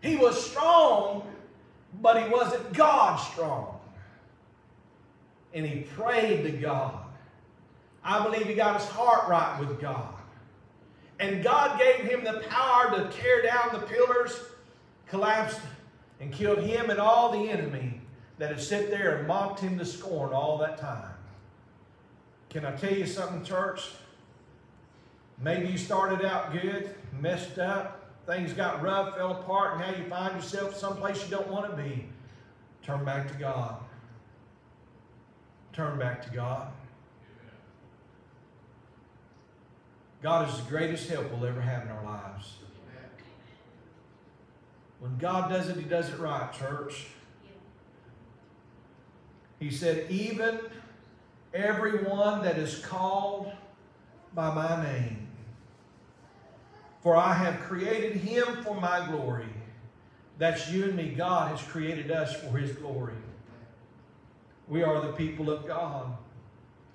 He 0.00 0.16
was 0.16 0.50
strong, 0.50 1.26
but 2.00 2.22
he 2.22 2.28
wasn't 2.28 2.72
God 2.72 3.16
strong. 3.16 3.80
And 5.52 5.66
he 5.66 5.80
prayed 5.80 6.42
to 6.42 6.50
God. 6.50 7.05
I 8.06 8.22
believe 8.22 8.46
he 8.46 8.54
got 8.54 8.80
his 8.80 8.88
heart 8.88 9.28
right 9.28 9.58
with 9.58 9.80
God. 9.80 10.14
And 11.18 11.42
God 11.42 11.78
gave 11.78 12.04
him 12.08 12.22
the 12.22 12.44
power 12.48 12.96
to 12.96 13.10
tear 13.10 13.42
down 13.42 13.70
the 13.72 13.80
pillars, 13.80 14.38
collapsed, 15.08 15.60
and 16.20 16.32
killed 16.32 16.60
him 16.60 16.90
and 16.90 17.00
all 17.00 17.32
the 17.32 17.50
enemy 17.50 18.00
that 18.38 18.50
had 18.50 18.60
sat 18.60 18.90
there 18.90 19.16
and 19.16 19.26
mocked 19.26 19.60
him 19.60 19.76
to 19.78 19.84
scorn 19.84 20.32
all 20.32 20.56
that 20.58 20.78
time. 20.78 21.14
Can 22.48 22.64
I 22.64 22.76
tell 22.76 22.92
you 22.92 23.06
something, 23.06 23.42
church? 23.42 23.90
Maybe 25.42 25.68
you 25.68 25.78
started 25.78 26.24
out 26.24 26.52
good, 26.52 26.94
messed 27.18 27.58
up, 27.58 28.14
things 28.24 28.52
got 28.52 28.82
rough, 28.82 29.16
fell 29.16 29.32
apart, 29.32 29.72
and 29.72 29.80
now 29.80 29.98
you 29.98 30.08
find 30.08 30.36
yourself 30.36 30.76
someplace 30.76 31.24
you 31.24 31.30
don't 31.30 31.48
want 31.48 31.68
to 31.70 31.82
be. 31.82 32.06
Turn 32.82 33.04
back 33.04 33.26
to 33.32 33.34
God. 33.34 33.76
Turn 35.72 35.98
back 35.98 36.22
to 36.22 36.30
God. 36.30 36.68
God 40.22 40.48
is 40.48 40.56
the 40.56 40.68
greatest 40.68 41.08
help 41.08 41.30
we'll 41.30 41.46
ever 41.46 41.60
have 41.60 41.82
in 41.82 41.88
our 41.88 42.04
lives. 42.04 42.56
When 44.98 45.16
God 45.18 45.50
does 45.50 45.68
it, 45.68 45.76
He 45.76 45.84
does 45.84 46.08
it 46.08 46.18
right, 46.18 46.52
church. 46.52 47.06
He 49.58 49.70
said, 49.70 50.10
Even 50.10 50.58
everyone 51.54 52.42
that 52.42 52.58
is 52.58 52.78
called 52.78 53.52
by 54.34 54.54
my 54.54 54.82
name, 54.82 55.28
for 57.02 57.16
I 57.16 57.34
have 57.34 57.60
created 57.60 58.16
him 58.16 58.64
for 58.64 58.74
my 58.74 59.06
glory. 59.06 59.48
That's 60.38 60.70
you 60.70 60.84
and 60.84 60.96
me. 60.96 61.10
God 61.10 61.56
has 61.56 61.66
created 61.66 62.10
us 62.10 62.34
for 62.40 62.58
His 62.58 62.72
glory. 62.72 63.14
We 64.68 64.82
are 64.82 65.00
the 65.00 65.12
people 65.12 65.50
of 65.50 65.66
God. 65.66 66.16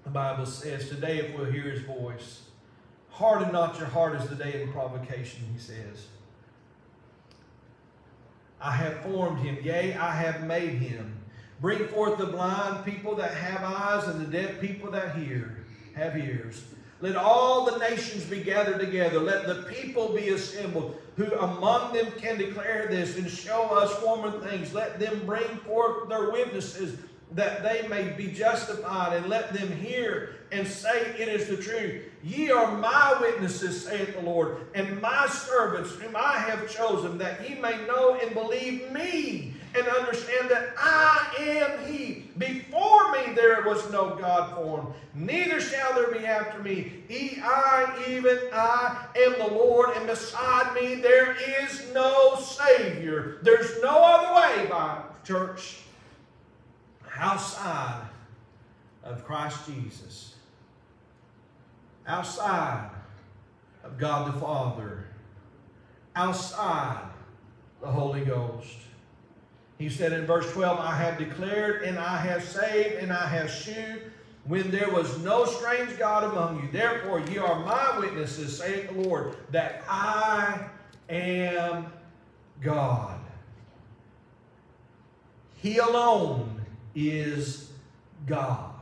The 0.04 0.10
Bible 0.10 0.46
says 0.46 0.90
today, 0.90 1.20
if 1.20 1.36
we'll 1.36 1.52
hear 1.52 1.64
His 1.64 1.82
voice, 1.82 2.42
Harden 3.12 3.52
not 3.52 3.78
your 3.78 3.88
heart 3.88 4.20
as 4.20 4.28
the 4.28 4.36
day 4.36 4.64
of 4.64 4.72
provocation, 4.72 5.44
he 5.54 5.60
says. 5.60 6.08
I 8.60 8.72
have 8.72 9.02
formed 9.02 9.40
him, 9.40 9.58
yea, 9.62 9.96
I 9.96 10.16
have 10.16 10.44
made 10.44 10.74
him. 10.74 11.18
Bring 11.60 11.88
forth 11.88 12.18
the 12.18 12.28
blind 12.28 12.86
people 12.86 13.16
that 13.16 13.34
have 13.34 13.62
eyes 13.64 14.08
and 14.08 14.22
the 14.22 14.38
deaf 14.38 14.60
people 14.60 14.92
that 14.92 15.16
hear, 15.16 15.66
have 15.96 16.18
ears. 16.18 16.64
Let 17.02 17.16
all 17.16 17.66
the 17.66 17.78
nations 17.78 18.24
be 18.26 18.42
gathered 18.42 18.80
together. 18.80 19.20
Let 19.20 19.48
the 19.48 19.64
people 19.64 20.10
be 20.14 20.30
assembled, 20.30 21.00
who 21.18 21.26
among 21.34 21.94
them 21.94 22.12
can 22.18 22.38
declare 22.38 22.88
this 22.90 23.18
and 23.18 23.30
show 23.30 23.64
us 23.70 23.92
former 23.96 24.40
things. 24.48 24.74
Let 24.74 25.00
them 25.00 25.26
bring 25.26 25.48
forth 25.66 26.08
their 26.10 26.32
witnesses 26.32 26.98
that 27.34 27.64
they 27.64 27.88
may 27.88 28.10
be 28.10 28.28
justified, 28.28 29.18
and 29.18 29.28
let 29.28 29.54
them 29.54 29.72
hear 29.72 30.36
and 30.52 30.68
say 30.68 31.16
it 31.18 31.28
is 31.28 31.48
the 31.48 31.58
truth. 31.58 32.04
Ye 32.24 32.52
are 32.52 32.78
my 32.78 33.18
witnesses, 33.20 33.84
saith 33.84 34.16
the 34.16 34.22
Lord, 34.22 34.58
and 34.76 35.02
my 35.02 35.28
servants 35.28 35.92
whom 35.94 36.16
I 36.16 36.38
have 36.38 36.70
chosen, 36.70 37.18
that 37.18 37.50
ye 37.50 37.56
may 37.56 37.86
know 37.88 38.16
and 38.22 38.34
believe 38.34 38.92
me, 38.92 39.54
and 39.74 39.88
understand 39.88 40.50
that 40.50 40.74
I 40.78 41.28
am 41.40 41.86
He. 41.92 42.30
Before 42.38 43.12
me 43.12 43.34
there 43.34 43.64
was 43.64 43.90
no 43.92 44.16
God 44.16 44.56
formed, 44.56 44.94
neither 45.16 45.60
shall 45.60 45.96
there 45.96 46.12
be 46.12 46.26
after 46.26 46.62
me. 46.62 47.04
E 47.10 47.38
I, 47.42 48.06
even 48.08 48.38
I, 48.54 49.08
am 49.16 49.34
the 49.40 49.56
Lord, 49.56 49.96
and 49.98 50.06
beside 50.06 50.76
me 50.76 50.96
there 50.96 51.36
is 51.64 51.92
no 51.94 52.36
Savior. 52.36 53.40
There's 53.42 53.82
no 53.82 54.04
other 54.04 54.36
way, 54.36 54.68
by 54.70 55.02
church 55.24 55.80
outside 57.18 58.08
of 59.04 59.24
Christ 59.26 59.66
Jesus, 59.68 60.36
outside 62.08 62.90
of 63.84 63.98
God 63.98 64.34
the 64.34 64.40
Father, 64.40 65.06
outside 66.16 67.04
the 67.82 67.88
Holy 67.88 68.22
Ghost. 68.22 68.78
He 69.78 69.90
said 69.90 70.14
in 70.14 70.26
verse 70.26 70.52
12, 70.54 70.80
I 70.80 70.96
have 70.96 71.18
declared 71.18 71.84
and 71.84 71.98
I 71.98 72.18
have 72.18 72.44
saved 72.44 72.96
and 72.96 73.12
I 73.12 73.28
have 73.28 73.50
shewed 73.50 74.12
when 74.46 74.70
there 74.72 74.90
was 74.90 75.20
no 75.20 75.46
strange 75.46 75.98
God 75.98 76.24
among 76.24 76.62
you. 76.62 76.70
Therefore, 76.72 77.20
ye 77.20 77.38
are 77.38 77.60
my 77.66 78.00
witnesses, 78.00 78.58
saith 78.58 78.92
the 78.92 79.02
Lord, 79.02 79.36
that 79.52 79.84
I 79.88 80.68
am 81.10 81.92
God. 82.62 83.20
He 85.56 85.78
alone 85.78 86.62
is 86.96 87.72
God. 88.26 88.74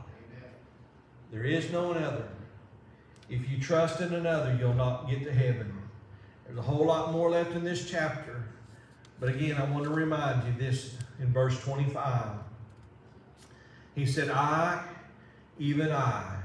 There 1.30 1.44
is 1.44 1.70
no 1.70 1.88
one 1.88 2.02
other. 2.02 2.28
If 3.30 3.48
you 3.48 3.60
trust 3.60 4.00
in 4.00 4.12
another, 4.12 4.56
you'll 4.58 4.74
not 4.74 5.08
get 5.08 5.22
to 5.22 5.32
heaven. 5.32 5.72
There's 6.44 6.58
a 6.58 6.62
whole 6.62 6.84
lot 6.84 7.12
more 7.12 7.30
left 7.30 7.52
in 7.52 7.62
this 7.62 7.88
chapter. 7.88 8.42
But 9.20 9.28
again, 9.28 9.56
I 9.56 9.70
want 9.70 9.84
to 9.84 9.90
remind 9.90 10.44
you 10.44 10.52
this 10.58 10.96
in 11.20 11.32
verse 11.32 11.62
25. 11.62 12.26
He 13.94 14.04
said, 14.04 14.30
I, 14.30 14.82
even 15.60 15.92
I, 15.92 16.38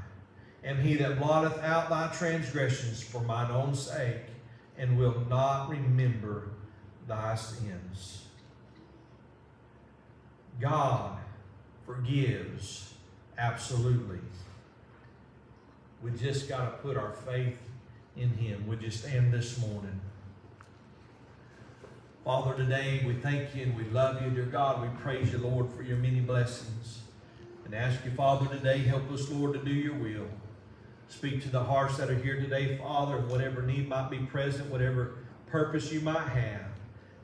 am 0.63 0.79
he 0.79 0.93
that 0.95 1.19
blotteth 1.19 1.57
out 1.63 1.89
thy 1.89 2.07
transgressions 2.15 3.01
for 3.01 3.21
mine 3.21 3.49
own 3.49 3.73
sake, 3.73 4.21
and 4.77 4.95
will 4.95 5.25
not 5.27 5.69
remember 5.69 6.49
thy 7.07 7.33
sins. 7.33 8.25
God 10.59 11.17
forgives 11.85 12.93
absolutely. 13.37 14.19
We 16.05 16.11
just 16.11 16.47
got 16.47 16.65
to 16.65 16.87
put 16.87 16.97
our 16.97 17.13
faith 17.13 17.57
in 18.15 18.29
Him. 18.29 18.67
Would 18.67 18.83
you 18.83 18.91
stand 18.91 19.33
this 19.33 19.59
morning? 19.59 19.99
Father, 22.23 22.53
today 22.55 23.03
we 23.07 23.15
thank 23.15 23.55
you 23.55 23.63
and 23.63 23.75
we 23.75 23.85
love 23.85 24.21
you, 24.21 24.29
dear 24.29 24.45
God. 24.45 24.83
We 24.83 24.87
praise 24.99 25.31
you, 25.31 25.39
Lord, 25.39 25.73
for 25.73 25.81
your 25.81 25.97
many 25.97 26.19
blessings. 26.19 26.99
And 27.65 27.73
ask 27.73 28.05
you, 28.05 28.11
Father, 28.11 28.45
today, 28.55 28.77
help 28.83 29.11
us, 29.11 29.31
Lord, 29.31 29.53
to 29.53 29.59
do 29.65 29.73
your 29.73 29.95
will. 29.95 30.27
Speak 31.07 31.41
to 31.41 31.49
the 31.49 31.63
hearts 31.63 31.97
that 31.97 32.11
are 32.11 32.19
here 32.19 32.39
today, 32.39 32.77
Father, 32.77 33.17
whatever 33.17 33.63
need 33.63 33.89
might 33.89 34.11
be 34.11 34.19
present, 34.19 34.69
whatever 34.69 35.15
purpose 35.47 35.91
you 35.91 36.01
might 36.01 36.27
have. 36.27 36.67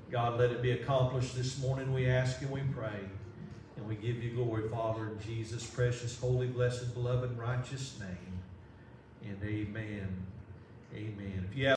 God, 0.09 0.39
let 0.39 0.49
it 0.49 0.63
be 0.63 0.71
accomplished 0.71 1.35
this 1.35 1.59
morning, 1.59 1.93
we 1.93 2.07
ask 2.07 2.41
and 2.41 2.49
we 2.49 2.61
pray. 2.73 2.99
And 3.77 3.87
we 3.87 3.93
give 3.93 4.23
you 4.23 4.31
glory, 4.31 4.67
Father, 4.69 5.09
in 5.09 5.19
Jesus' 5.19 5.67
precious, 5.67 6.19
holy, 6.19 6.47
blessed, 6.47 6.95
beloved, 6.95 7.37
righteous 7.37 7.99
name. 7.99 8.30
And 9.23 9.37
amen. 9.43 10.27
Amen. 10.93 11.47
If 11.49 11.57
you 11.57 11.67
have 11.67 11.69